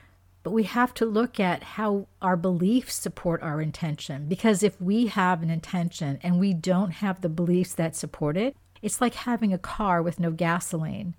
But 0.44 0.52
we 0.52 0.62
have 0.64 0.94
to 0.94 1.06
look 1.06 1.38
at 1.38 1.62
how 1.62 2.08
our 2.22 2.36
beliefs 2.36 2.94
support 2.94 3.42
our 3.42 3.60
intention. 3.60 4.28
Because 4.28 4.62
if 4.62 4.80
we 4.80 5.06
have 5.06 5.42
an 5.42 5.50
intention 5.50 6.18
and 6.22 6.40
we 6.40 6.54
don't 6.54 6.90
have 6.90 7.20
the 7.20 7.28
beliefs 7.28 7.74
that 7.74 7.94
support 7.94 8.36
it, 8.36 8.56
it's 8.80 9.00
like 9.00 9.14
having 9.14 9.52
a 9.52 9.58
car 9.58 10.02
with 10.02 10.18
no 10.18 10.30
gasoline. 10.30 11.14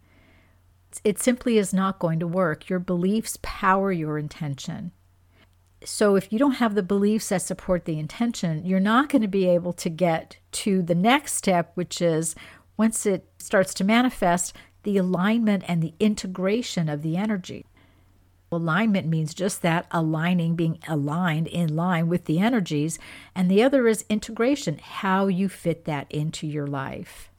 It 1.04 1.20
simply 1.20 1.58
is 1.58 1.74
not 1.74 2.00
going 2.00 2.20
to 2.20 2.28
work. 2.28 2.70
Your 2.70 2.80
beliefs 2.80 3.38
power 3.42 3.92
your 3.92 4.18
intention. 4.18 4.92
So, 5.86 6.16
if 6.16 6.32
you 6.32 6.40
don't 6.40 6.54
have 6.54 6.76
the 6.76 6.84
beliefs 6.84 7.30
that 7.30 7.42
support 7.42 7.86
the 7.86 8.00
intention, 8.00 8.66
you're 8.66 8.80
not 8.80 9.10
going 9.10 9.22
to 9.22 9.28
be 9.28 9.48
able 9.48 9.74
to 9.74 9.90
get 9.90 10.38
to 10.54 10.82
the 10.82 10.96
next 10.96 11.34
step, 11.34 11.72
which 11.76 12.02
is 12.02 12.36
once 12.78 13.06
it 13.06 13.28
starts 13.40 13.74
to 13.76 13.84
manifest, 13.84 14.56
the 14.84 14.98
alignment 14.98 15.64
and 15.68 15.82
the 15.82 15.94
integration 16.00 16.90
of 16.90 17.02
the 17.02 17.18
energy. 17.18 17.66
Alignment 18.52 19.08
means 19.08 19.34
just 19.34 19.62
that 19.64 19.88
aligning, 19.92 20.56
being 20.56 20.78
aligned 20.88 21.48
in 21.48 21.76
line 21.76 22.08
with 22.08 22.26
the 22.26 22.40
energies. 22.40 23.00
And 23.34 23.50
the 23.50 23.64
other 23.64 23.88
is 23.88 24.06
integration, 24.10 24.78
how 24.78 25.28
you 25.28 25.50
fit 25.50 25.86
that 25.86 26.12
into 26.12 26.46
your 26.46 26.68
life. 26.68 27.32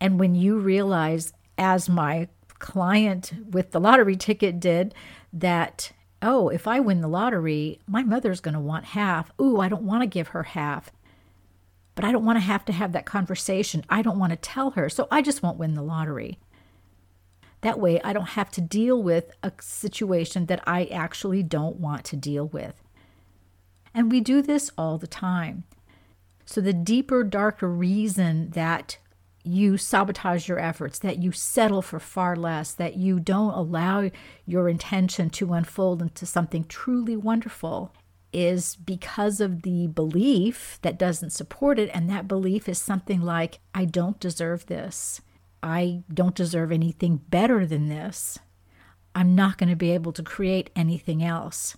And 0.00 0.18
when 0.18 0.34
you 0.34 0.58
realize, 0.58 1.32
as 1.58 1.88
my 1.88 2.28
client 2.58 3.32
with 3.50 3.72
the 3.72 3.80
lottery 3.80 4.16
ticket 4.16 4.58
did, 4.58 4.94
that, 5.32 5.92
oh, 6.24 6.48
if 6.48 6.66
I 6.66 6.80
win 6.80 7.00
the 7.00 7.08
lottery, 7.08 7.78
my 7.86 8.02
mother's 8.02 8.40
going 8.40 8.54
to 8.54 8.60
want 8.60 8.86
half. 8.86 9.30
Ooh, 9.40 9.60
I 9.60 9.68
don't 9.68 9.84
want 9.84 10.02
to 10.02 10.06
give 10.06 10.28
her 10.28 10.42
half. 10.42 10.90
But 11.94 12.04
I 12.04 12.10
don't 12.10 12.24
want 12.24 12.36
to 12.36 12.44
have 12.44 12.64
to 12.64 12.72
have 12.72 12.92
that 12.92 13.04
conversation. 13.06 13.84
I 13.88 14.02
don't 14.02 14.18
want 14.18 14.30
to 14.30 14.36
tell 14.36 14.70
her. 14.70 14.88
So 14.88 15.06
I 15.10 15.22
just 15.22 15.42
won't 15.42 15.58
win 15.58 15.74
the 15.74 15.82
lottery. 15.82 16.38
That 17.60 17.78
way, 17.78 18.00
I 18.02 18.12
don't 18.12 18.30
have 18.30 18.50
to 18.52 18.60
deal 18.60 19.02
with 19.02 19.32
a 19.42 19.52
situation 19.60 20.46
that 20.46 20.62
I 20.66 20.84
actually 20.86 21.42
don't 21.42 21.76
want 21.76 22.04
to 22.06 22.16
deal 22.16 22.46
with. 22.48 22.74
And 23.94 24.10
we 24.10 24.20
do 24.20 24.42
this 24.42 24.70
all 24.76 24.98
the 24.98 25.06
time. 25.06 25.64
So, 26.44 26.60
the 26.60 26.74
deeper, 26.74 27.24
darker 27.24 27.70
reason 27.70 28.50
that 28.50 28.98
you 29.44 29.76
sabotage 29.76 30.48
your 30.48 30.58
efforts, 30.58 30.98
that 30.98 31.22
you 31.22 31.30
settle 31.30 31.82
for 31.82 32.00
far 32.00 32.34
less, 32.34 32.72
that 32.72 32.96
you 32.96 33.20
don't 33.20 33.52
allow 33.52 34.10
your 34.46 34.68
intention 34.68 35.30
to 35.30 35.52
unfold 35.52 36.00
into 36.02 36.26
something 36.26 36.64
truly 36.64 37.16
wonderful 37.16 37.92
is 38.34 38.74
because 38.76 39.40
of 39.40 39.62
the 39.62 39.86
belief 39.86 40.78
that 40.82 40.98
doesn't 40.98 41.30
support 41.30 41.78
it. 41.78 41.88
And 41.94 42.10
that 42.10 42.26
belief 42.26 42.68
is 42.68 42.78
something 42.78 43.22
like, 43.22 43.60
I 43.74 43.84
don't 43.84 44.18
deserve 44.18 44.66
this. 44.66 45.20
I 45.62 46.02
don't 46.12 46.34
deserve 46.34 46.72
anything 46.72 47.18
better 47.28 47.64
than 47.64 47.88
this. 47.88 48.38
I'm 49.14 49.36
not 49.36 49.56
going 49.56 49.70
to 49.70 49.76
be 49.76 49.92
able 49.92 50.12
to 50.12 50.22
create 50.22 50.70
anything 50.74 51.22
else. 51.22 51.76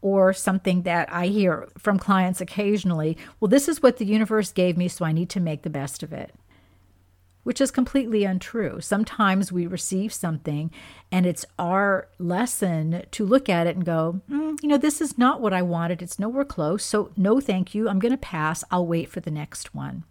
Or 0.00 0.32
something 0.32 0.82
that 0.82 1.12
I 1.12 1.26
hear 1.26 1.68
from 1.78 1.98
clients 1.98 2.40
occasionally 2.40 3.16
well, 3.40 3.48
this 3.48 3.68
is 3.68 3.82
what 3.82 3.96
the 3.96 4.04
universe 4.04 4.52
gave 4.52 4.76
me, 4.76 4.88
so 4.88 5.04
I 5.04 5.12
need 5.12 5.30
to 5.30 5.40
make 5.40 5.62
the 5.62 5.70
best 5.70 6.02
of 6.02 6.12
it. 6.12 6.34
Which 7.48 7.62
is 7.62 7.70
completely 7.70 8.24
untrue. 8.24 8.82
Sometimes 8.82 9.50
we 9.50 9.66
receive 9.66 10.12
something 10.12 10.70
and 11.10 11.24
it's 11.24 11.46
our 11.58 12.08
lesson 12.18 13.06
to 13.10 13.24
look 13.24 13.48
at 13.48 13.66
it 13.66 13.74
and 13.74 13.86
go, 13.86 14.20
mm, 14.30 14.62
you 14.62 14.68
know, 14.68 14.76
this 14.76 15.00
is 15.00 15.16
not 15.16 15.40
what 15.40 15.54
I 15.54 15.62
wanted. 15.62 16.02
It's 16.02 16.18
nowhere 16.18 16.44
close. 16.44 16.84
So, 16.84 17.10
no, 17.16 17.40
thank 17.40 17.74
you. 17.74 17.88
I'm 17.88 18.00
going 18.00 18.12
to 18.12 18.18
pass. 18.18 18.64
I'll 18.70 18.86
wait 18.86 19.08
for 19.08 19.20
the 19.20 19.30
next 19.30 19.74
one. 19.74 20.04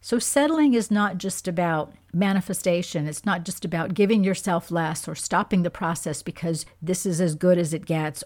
So, 0.00 0.20
settling 0.20 0.74
is 0.74 0.92
not 0.92 1.18
just 1.18 1.48
about 1.48 1.92
manifestation. 2.12 3.08
It's 3.08 3.26
not 3.26 3.44
just 3.44 3.64
about 3.64 3.94
giving 3.94 4.22
yourself 4.22 4.70
less 4.70 5.08
or 5.08 5.16
stopping 5.16 5.64
the 5.64 5.70
process 5.70 6.22
because 6.22 6.64
this 6.80 7.04
is 7.04 7.20
as 7.20 7.34
good 7.34 7.58
as 7.58 7.74
it 7.74 7.84
gets. 7.84 8.22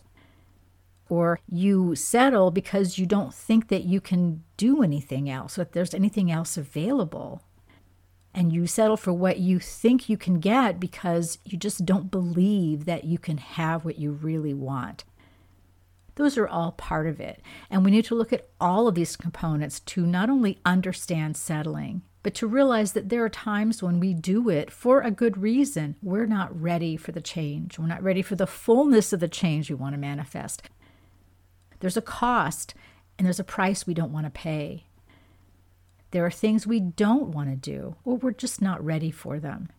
Or 1.09 1.40
you 1.48 1.94
settle 1.94 2.51
because 2.51 2.98
you 2.98 3.07
don't 3.07 3.33
think 3.33 3.68
that 3.68 3.85
you 3.85 4.03
can 4.03 4.44
do 4.59 4.83
anything 4.83 5.31
else, 5.31 5.59
or 5.59 5.64
that 5.64 5.72
there's 5.72 5.94
anything 5.94 6.31
else 6.31 6.59
available. 6.59 7.40
And 8.35 8.53
you 8.53 8.66
settle 8.66 8.97
for 8.97 9.12
what 9.12 9.38
you 9.38 9.59
think 9.59 10.09
you 10.09 10.16
can 10.16 10.40
get 10.40 10.81
because 10.81 11.38
you 11.45 11.59
just 11.59 11.85
don't 11.85 12.11
believe 12.11 12.87
that 12.87 13.05
you 13.05 13.18
can 13.18 13.37
have 13.37 13.85
what 13.85 13.99
you 13.99 14.12
really 14.12 14.55
want. 14.55 15.05
Those 16.14 16.37
are 16.37 16.49
all 16.49 16.73
part 16.73 17.07
of 17.07 17.21
it. 17.21 17.40
And 17.71 17.85
we 17.85 17.90
need 17.90 18.05
to 18.07 18.14
look 18.14 18.33
at 18.33 18.49
all 18.61 18.88
of 18.88 18.95
these 18.95 19.16
components 19.16 19.81
to 19.81 20.07
not 20.07 20.31
only 20.31 20.59
understand 20.64 21.37
settling, 21.37 22.03
but 22.23 22.35
to 22.35 22.47
realize 22.47 22.92
that 22.92 23.09
there 23.09 23.25
are 23.25 23.29
times 23.29 23.83
when 23.83 23.99
we 23.99 24.14
do 24.14 24.49
it 24.49 24.71
for 24.71 25.01
a 25.01 25.11
good 25.11 25.38
reason. 25.38 25.97
We're 26.03 26.27
not 26.27 26.59
ready 26.59 26.97
for 26.97 27.12
the 27.12 27.21
change. 27.21 27.79
We're 27.79 27.87
not 27.87 28.03
ready 28.03 28.23
for 28.23 28.37
the 28.37 28.47
fullness 28.47 29.12
of 29.12 29.21
the 29.21 29.29
change 29.29 29.68
we 29.68 29.75
want 29.75 29.95
to 29.95 29.99
manifest. 29.99 30.62
There's 31.81 31.97
a 31.97 32.03
cost 32.03 32.75
and 33.18 33.27
there's 33.27 33.40
a 33.40 33.45
price 33.45 33.87
we 33.87 33.95
don't 33.95 34.12
want 34.12 34.27
to 34.27 34.31
pay. 34.31 34.87
There 36.12 36.25
are 36.25 36.31
things 36.31 36.66
we 36.66 36.79
don't 36.79 37.29
want 37.29 37.51
to 37.51 37.57
do, 37.57 37.96
or 38.05 38.16
we're 38.16 38.33
just 38.33 38.62
not 38.62 38.85
ready 38.85 39.11
for 39.11 39.40
them. 39.40 39.70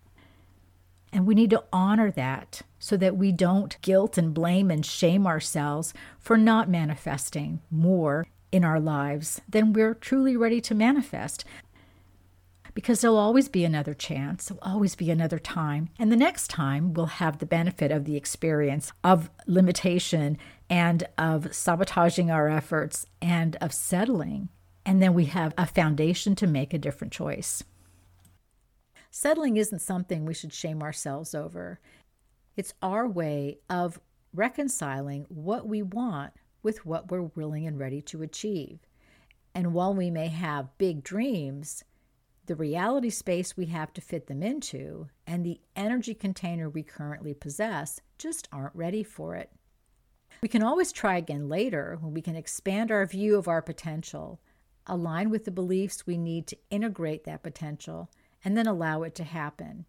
And 1.13 1.27
we 1.27 1.35
need 1.35 1.51
to 1.51 1.63
honor 1.71 2.09
that 2.11 2.63
so 2.79 2.97
that 2.97 3.15
we 3.15 3.31
don't 3.31 3.79
guilt 3.81 4.17
and 4.17 4.33
blame 4.33 4.71
and 4.71 4.83
shame 4.83 5.27
ourselves 5.27 5.93
for 6.19 6.35
not 6.35 6.67
manifesting 6.67 7.61
more 7.69 8.25
in 8.51 8.65
our 8.65 8.79
lives 8.79 9.41
than 9.47 9.73
we're 9.73 9.93
truly 9.93 10.35
ready 10.35 10.59
to 10.61 10.73
manifest. 10.73 11.45
Because 12.73 13.01
there'll 13.01 13.17
always 13.17 13.47
be 13.47 13.63
another 13.63 13.93
chance, 13.93 14.47
there'll 14.47 14.63
always 14.63 14.95
be 14.95 15.11
another 15.11 15.37
time. 15.37 15.89
And 15.99 16.11
the 16.11 16.15
next 16.15 16.47
time 16.47 16.95
we'll 16.95 17.05
have 17.05 17.37
the 17.37 17.45
benefit 17.45 17.91
of 17.91 18.05
the 18.05 18.17
experience 18.17 18.91
of 19.03 19.29
limitation 19.45 20.39
and 20.67 21.03
of 21.15 21.53
sabotaging 21.53 22.31
our 22.31 22.49
efforts 22.49 23.05
and 23.21 23.55
of 23.61 23.71
settling. 23.71 24.49
And 24.85 25.01
then 25.01 25.13
we 25.13 25.25
have 25.25 25.53
a 25.57 25.65
foundation 25.65 26.35
to 26.35 26.47
make 26.47 26.73
a 26.73 26.77
different 26.77 27.13
choice. 27.13 27.63
Settling 29.11 29.57
isn't 29.57 29.79
something 29.79 30.25
we 30.25 30.33
should 30.33 30.53
shame 30.53 30.81
ourselves 30.81 31.35
over. 31.35 31.79
It's 32.57 32.73
our 32.81 33.07
way 33.07 33.59
of 33.69 33.99
reconciling 34.33 35.25
what 35.29 35.67
we 35.67 35.81
want 35.81 36.33
with 36.63 36.85
what 36.85 37.11
we're 37.11 37.21
willing 37.21 37.67
and 37.67 37.77
ready 37.77 38.01
to 38.01 38.23
achieve. 38.23 38.79
And 39.53 39.73
while 39.73 39.93
we 39.93 40.09
may 40.09 40.27
have 40.29 40.77
big 40.77 41.03
dreams, 41.03 41.83
the 42.45 42.55
reality 42.55 43.09
space 43.09 43.55
we 43.55 43.67
have 43.67 43.93
to 43.93 44.01
fit 44.01 44.27
them 44.27 44.43
into 44.43 45.07
and 45.25 45.45
the 45.45 45.61
energy 45.75 46.13
container 46.13 46.69
we 46.69 46.83
currently 46.83 47.33
possess 47.33 48.01
just 48.17 48.49
aren't 48.51 48.75
ready 48.75 49.03
for 49.03 49.35
it. 49.35 49.51
We 50.41 50.49
can 50.49 50.63
always 50.63 50.91
try 50.91 51.17
again 51.17 51.47
later 51.47 51.97
when 52.01 52.13
we 52.13 52.21
can 52.21 52.35
expand 52.35 52.91
our 52.91 53.05
view 53.05 53.37
of 53.37 53.47
our 53.47 53.61
potential, 53.61 54.41
align 54.87 55.29
with 55.29 55.45
the 55.45 55.51
beliefs 55.51 56.05
we 56.05 56.17
need 56.17 56.47
to 56.47 56.57
integrate 56.69 57.23
that 57.23 57.43
potential, 57.43 58.09
and 58.43 58.57
then 58.57 58.67
allow 58.67 59.03
it 59.03 59.15
to 59.15 59.23
happen. 59.23 59.85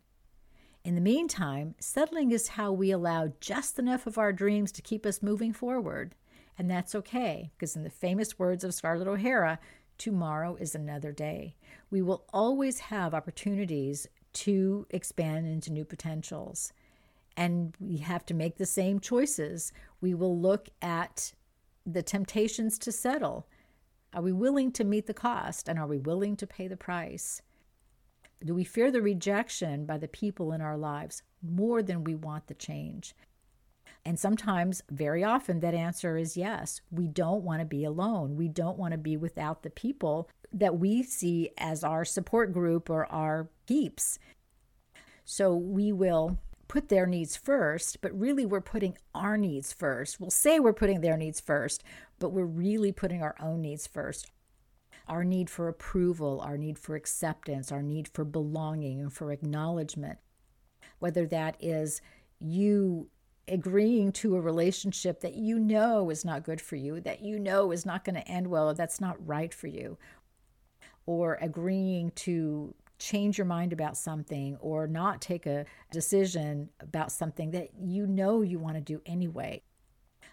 In 0.84 0.94
the 0.94 1.00
meantime, 1.00 1.74
settling 1.78 2.30
is 2.30 2.48
how 2.48 2.70
we 2.70 2.90
allow 2.90 3.32
just 3.40 3.78
enough 3.78 4.06
of 4.06 4.18
our 4.18 4.32
dreams 4.32 4.70
to 4.72 4.82
keep 4.82 5.06
us 5.06 5.22
moving 5.22 5.52
forward. 5.52 6.14
And 6.58 6.70
that's 6.70 6.94
okay, 6.94 7.50
because 7.56 7.74
in 7.74 7.84
the 7.84 7.90
famous 7.90 8.38
words 8.38 8.62
of 8.62 8.74
Scarlett 8.74 9.08
O'Hara, 9.08 9.58
tomorrow 9.98 10.56
is 10.56 10.74
another 10.74 11.10
day. 11.10 11.56
We 11.90 12.02
will 12.02 12.24
always 12.32 12.78
have 12.80 13.14
opportunities 13.14 14.06
to 14.34 14.86
expand 14.90 15.46
into 15.46 15.72
new 15.72 15.84
potentials. 15.84 16.72
And 17.36 17.74
we 17.80 17.96
have 17.96 18.26
to 18.26 18.34
make 18.34 18.58
the 18.58 18.66
same 18.66 19.00
choices. 19.00 19.72
We 20.00 20.14
will 20.14 20.38
look 20.38 20.68
at 20.82 21.32
the 21.86 22.02
temptations 22.02 22.78
to 22.80 22.92
settle. 22.92 23.48
Are 24.14 24.22
we 24.22 24.32
willing 24.32 24.70
to 24.72 24.84
meet 24.84 25.06
the 25.06 25.14
cost? 25.14 25.68
And 25.68 25.76
are 25.78 25.88
we 25.88 25.98
willing 25.98 26.36
to 26.36 26.46
pay 26.46 26.68
the 26.68 26.76
price? 26.76 27.42
Do 28.44 28.54
we 28.54 28.62
fear 28.62 28.92
the 28.92 29.02
rejection 29.02 29.86
by 29.86 29.98
the 29.98 30.06
people 30.06 30.52
in 30.52 30.60
our 30.60 30.76
lives 30.76 31.22
more 31.42 31.82
than 31.82 32.04
we 32.04 32.14
want 32.14 32.46
the 32.46 32.54
change? 32.54 33.16
And 34.04 34.18
sometimes, 34.18 34.82
very 34.90 35.24
often, 35.24 35.60
that 35.60 35.74
answer 35.74 36.16
is 36.16 36.36
yes. 36.36 36.80
We 36.90 37.08
don't 37.08 37.42
want 37.42 37.60
to 37.60 37.66
be 37.66 37.84
alone. 37.84 38.36
We 38.36 38.48
don't 38.48 38.78
want 38.78 38.92
to 38.92 38.98
be 38.98 39.16
without 39.16 39.62
the 39.62 39.70
people 39.70 40.28
that 40.52 40.78
we 40.78 41.02
see 41.02 41.50
as 41.58 41.82
our 41.82 42.04
support 42.04 42.52
group 42.52 42.88
or 42.90 43.06
our 43.06 43.48
peeps. 43.66 44.18
So 45.24 45.56
we 45.56 45.90
will 45.90 46.38
put 46.74 46.88
their 46.88 47.06
needs 47.06 47.36
first, 47.36 48.00
but 48.00 48.18
really 48.18 48.44
we're 48.44 48.60
putting 48.60 48.98
our 49.14 49.36
needs 49.38 49.72
first. 49.72 50.18
We'll 50.18 50.32
say 50.32 50.58
we're 50.58 50.72
putting 50.72 51.02
their 51.02 51.16
needs 51.16 51.38
first, 51.38 51.84
but 52.18 52.30
we're 52.30 52.44
really 52.44 52.90
putting 52.90 53.22
our 53.22 53.36
own 53.40 53.60
needs 53.60 53.86
first. 53.86 54.32
Our 55.06 55.22
need 55.22 55.48
for 55.48 55.68
approval, 55.68 56.40
our 56.40 56.58
need 56.58 56.76
for 56.76 56.96
acceptance, 56.96 57.70
our 57.70 57.80
need 57.80 58.08
for 58.08 58.24
belonging 58.24 59.00
and 59.00 59.12
for 59.12 59.30
acknowledgement. 59.30 60.18
Whether 60.98 61.26
that 61.28 61.56
is 61.60 62.00
you 62.40 63.06
agreeing 63.46 64.10
to 64.10 64.34
a 64.34 64.40
relationship 64.40 65.20
that 65.20 65.34
you 65.34 65.60
know 65.60 66.10
is 66.10 66.24
not 66.24 66.42
good 66.42 66.60
for 66.60 66.74
you, 66.74 66.98
that 67.02 67.22
you 67.22 67.38
know 67.38 67.70
is 67.70 67.86
not 67.86 68.04
going 68.04 68.16
to 68.16 68.28
end 68.28 68.48
well, 68.48 68.74
that's 68.74 69.00
not 69.00 69.24
right 69.24 69.54
for 69.54 69.68
you, 69.68 69.96
or 71.06 71.38
agreeing 71.40 72.10
to 72.16 72.74
change 73.04 73.36
your 73.36 73.44
mind 73.44 73.72
about 73.72 73.96
something 73.96 74.56
or 74.60 74.86
not 74.86 75.20
take 75.20 75.44
a 75.44 75.66
decision 75.90 76.70
about 76.80 77.12
something 77.12 77.50
that 77.50 77.68
you 77.78 78.06
know 78.06 78.40
you 78.40 78.58
want 78.58 78.76
to 78.76 78.80
do 78.80 79.02
anyway. 79.04 79.62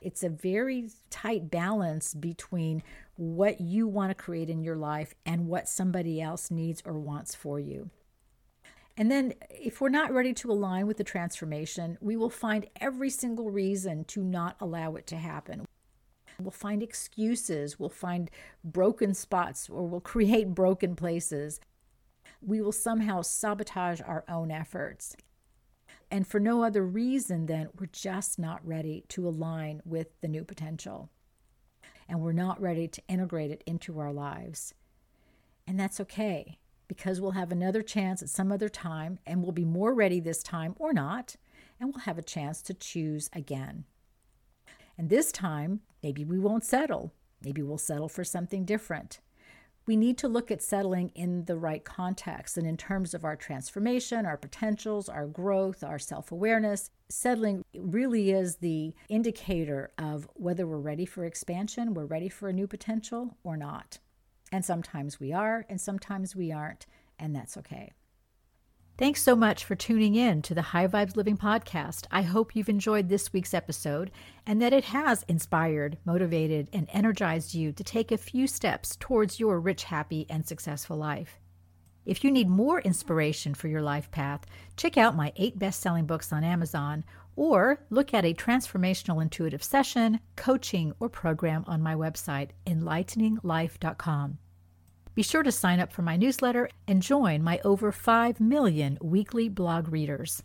It's 0.02 0.24
a 0.24 0.30
very 0.30 0.90
tight 1.10 1.52
balance 1.52 2.14
between 2.14 2.82
what 3.18 3.60
you 3.60 3.88
want 3.88 4.10
to 4.10 4.16
create 4.16 4.50
in 4.50 4.64
your 4.64 4.78
life 4.78 5.14
and 5.26 5.48
what 5.48 5.68
somebody 5.68 6.22
else 6.22 6.50
needs 6.50 6.82
or 6.86 6.98
wants 6.98 7.36
for 7.36 7.60
you. 7.60 7.90
And 8.98 9.12
then, 9.12 9.34
if 9.50 9.80
we're 9.80 9.90
not 9.90 10.14
ready 10.14 10.34
to 10.34 10.52
align 10.52 10.88
with 10.88 10.98
the 10.98 11.04
transformation, 11.04 11.98
we 12.02 12.16
will 12.16 12.30
find 12.30 12.68
every 12.80 13.10
single 13.10 13.50
reason 13.50 14.04
to 14.06 14.24
not 14.24 14.56
allow 14.60 14.96
it 14.96 15.08
to 15.08 15.18
happen. 15.18 15.66
We'll 16.40 16.52
find 16.52 16.82
excuses, 16.82 17.80
we'll 17.80 17.90
find 17.90 18.32
broken 18.64 19.14
spots, 19.14 19.70
or 19.70 19.88
we'll 19.88 20.02
create 20.02 20.50
broken 20.56 20.96
places. 20.96 21.60
We 22.42 22.62
will 22.62 22.72
somehow 22.72 23.22
sabotage 23.22 24.02
our 24.02 24.24
own 24.28 24.52
efforts. 24.52 25.16
And 26.10 26.28
for 26.28 26.40
no 26.40 26.64
other 26.64 26.86
reason 26.86 27.46
than 27.46 27.70
we're 27.80 27.86
just 27.88 28.38
not 28.38 28.66
ready 28.66 29.06
to 29.10 29.28
align 29.28 29.82
with 29.86 30.20
the 30.22 30.28
new 30.28 30.44
potential. 30.44 31.10
And 32.10 32.20
we're 32.20 32.34
not 32.34 32.60
ready 32.60 32.88
to 32.88 33.02
integrate 33.08 33.52
it 33.52 33.64
into 33.66 34.00
our 34.00 34.12
lives. 34.12 34.74
And 35.66 35.80
that's 35.80 36.02
okay 36.02 36.58
because 36.90 37.22
we'll 37.22 37.32
have 37.32 37.54
another 37.54 37.82
chance 37.82 38.22
at 38.22 38.28
some 38.28 38.52
other 38.52 38.68
time 38.68 39.18
and 39.26 39.42
we'll 39.42 39.54
be 39.54 39.64
more 39.64 39.94
ready 39.94 40.20
this 40.20 40.44
time 40.44 40.76
or 40.78 40.92
not, 40.92 41.38
and 41.80 41.90
we'll 41.90 42.04
have 42.04 42.18
a 42.18 42.24
chance 42.24 42.62
to 42.64 42.74
choose 42.74 43.30
again. 43.32 43.86
And 44.98 45.10
this 45.10 45.32
time, 45.32 45.80
maybe 46.04 46.26
we 46.26 46.38
won't 46.38 46.66
settle. 46.66 47.14
Maybe 47.42 47.62
we'll 47.62 47.78
settle 47.78 48.10
for 48.10 48.26
something 48.26 48.66
different. 48.66 49.22
We 49.86 49.96
need 49.96 50.18
to 50.20 50.28
look 50.28 50.52
at 50.52 50.62
settling 50.62 51.10
in 51.16 51.46
the 51.46 51.58
right 51.58 51.84
context 51.84 52.58
and 52.58 52.68
in 52.68 52.78
terms 52.78 53.14
of 53.14 53.26
our 53.26 53.36
transformation, 53.36 54.26
our 54.26 54.38
potentials, 54.38 55.10
our 55.10 55.28
growth, 55.28 55.84
our 55.84 56.00
self 56.00 56.32
awareness. 56.32 56.90
Settling 57.10 57.66
really 57.76 58.32
is 58.32 58.58
the 58.58 58.94
indicator 59.10 59.92
of 59.98 60.28
whether 60.36 60.66
we're 60.68 60.78
ready 60.78 61.06
for 61.06 61.26
expansion, 61.26 61.94
we're 61.94 62.06
ready 62.06 62.30
for 62.30 62.48
a 62.48 62.54
new 62.54 62.68
potential, 62.68 63.38
or 63.44 63.58
not. 63.58 64.00
And 64.52 64.64
sometimes 64.64 65.20
we 65.20 65.34
are, 65.34 65.66
and 65.68 65.80
sometimes 65.80 66.36
we 66.36 66.52
aren't, 66.52 66.86
and 67.18 67.36
that's 67.36 67.58
okay. 67.58 67.92
Thanks 69.02 69.24
so 69.24 69.36
much 69.36 69.66
for 69.66 69.74
tuning 69.74 70.14
in 70.14 70.44
to 70.44 70.54
the 70.54 70.62
High 70.62 70.88
Vibes 70.88 71.16
Living 71.16 71.36
podcast. 71.36 72.06
I 72.12 72.22
hope 72.22 72.56
you've 72.56 72.70
enjoyed 72.70 73.10
this 73.10 73.34
week's 73.34 73.52
episode 73.56 74.12
and 74.46 74.62
that 74.62 74.74
it 74.74 74.84
has 74.84 75.26
inspired, 75.28 75.98
motivated, 76.06 76.70
and 76.72 76.88
energized 76.94 77.56
you 77.56 77.72
to 77.72 77.84
take 77.84 78.12
a 78.12 78.18
few 78.20 78.46
steps 78.46 78.96
towards 79.00 79.40
your 79.40 79.60
rich, 79.60 79.86
happy, 79.86 80.28
and 80.30 80.48
successful 80.48 80.98
life. 80.98 81.40
If 82.06 82.24
you 82.24 82.30
need 82.30 82.48
more 82.48 82.80
inspiration 82.80 83.56
for 83.56 83.68
your 83.68 83.82
life 83.82 84.12
path, 84.12 84.46
check 84.78 85.00
out 85.00 85.16
my 85.16 85.34
eight 85.36 85.58
best 85.58 85.82
selling 85.82 86.06
books 86.06 86.32
on 86.32 86.44
Amazon 86.44 87.04
or 87.36 87.84
look 87.90 88.14
at 88.14 88.24
a 88.24 88.36
transformational 88.36 89.20
intuitive 89.20 89.64
session, 89.64 90.20
coaching, 90.36 90.94
or 91.00 91.10
program 91.10 91.64
on 91.66 91.82
my 91.82 91.96
website, 91.96 92.50
enlighteninglife.com. 92.68 94.38
Be 95.14 95.24
sure 95.24 95.44
to 95.44 95.52
sign 95.52 95.82
up 95.82 95.92
for 95.92 96.04
my 96.04 96.16
newsletter 96.16 96.70
and 96.88 97.02
join 97.02 97.44
my 97.44 97.60
over 97.66 97.92
5 97.92 98.40
million 98.40 98.98
weekly 99.02 99.50
blog 99.50 99.92
readers. 99.92 100.42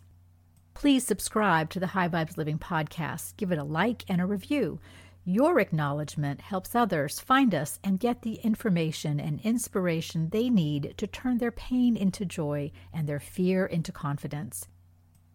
Please 0.73 1.05
subscribe 1.05 1.69
to 1.69 1.79
the 1.79 1.87
High 1.87 2.09
Vibes 2.09 2.35
Living 2.35 2.59
podcast, 2.59 3.37
give 3.37 3.53
it 3.53 3.57
a 3.57 3.63
like 3.63 4.03
and 4.09 4.19
a 4.19 4.25
review. 4.25 4.81
Your 5.23 5.59
acknowledgement 5.61 6.41
helps 6.41 6.75
others 6.75 7.21
find 7.21 7.55
us 7.55 7.79
and 7.81 7.99
get 7.99 8.23
the 8.23 8.35
information 8.35 9.21
and 9.21 9.39
inspiration 9.41 10.29
they 10.29 10.49
need 10.49 10.95
to 10.97 11.07
turn 11.07 11.37
their 11.37 11.51
pain 11.51 11.95
into 11.95 12.25
joy 12.25 12.71
and 12.93 13.07
their 13.07 13.21
fear 13.21 13.65
into 13.65 13.93
confidence. 13.93 14.67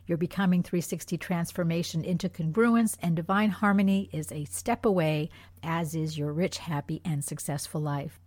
Your 0.06 0.18
Becoming 0.18 0.62
360 0.62 1.16
transformation 1.16 2.04
into 2.04 2.28
congruence 2.28 2.98
and 3.00 3.16
divine 3.16 3.50
harmony 3.50 4.10
is 4.12 4.30
a 4.30 4.44
step 4.44 4.84
away, 4.84 5.30
as 5.62 5.94
is 5.94 6.18
your 6.18 6.34
rich, 6.34 6.58
happy, 6.58 7.00
and 7.02 7.24
successful 7.24 7.80
life. 7.80 8.20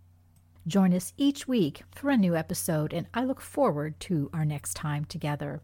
Join 0.66 0.92
us 0.92 1.12
each 1.16 1.46
week 1.46 1.84
for 1.94 2.10
a 2.10 2.16
new 2.16 2.34
episode, 2.34 2.92
and 2.92 3.06
I 3.14 3.24
look 3.24 3.40
forward 3.40 4.00
to 4.00 4.28
our 4.32 4.44
next 4.44 4.74
time 4.74 5.04
together. 5.04 5.62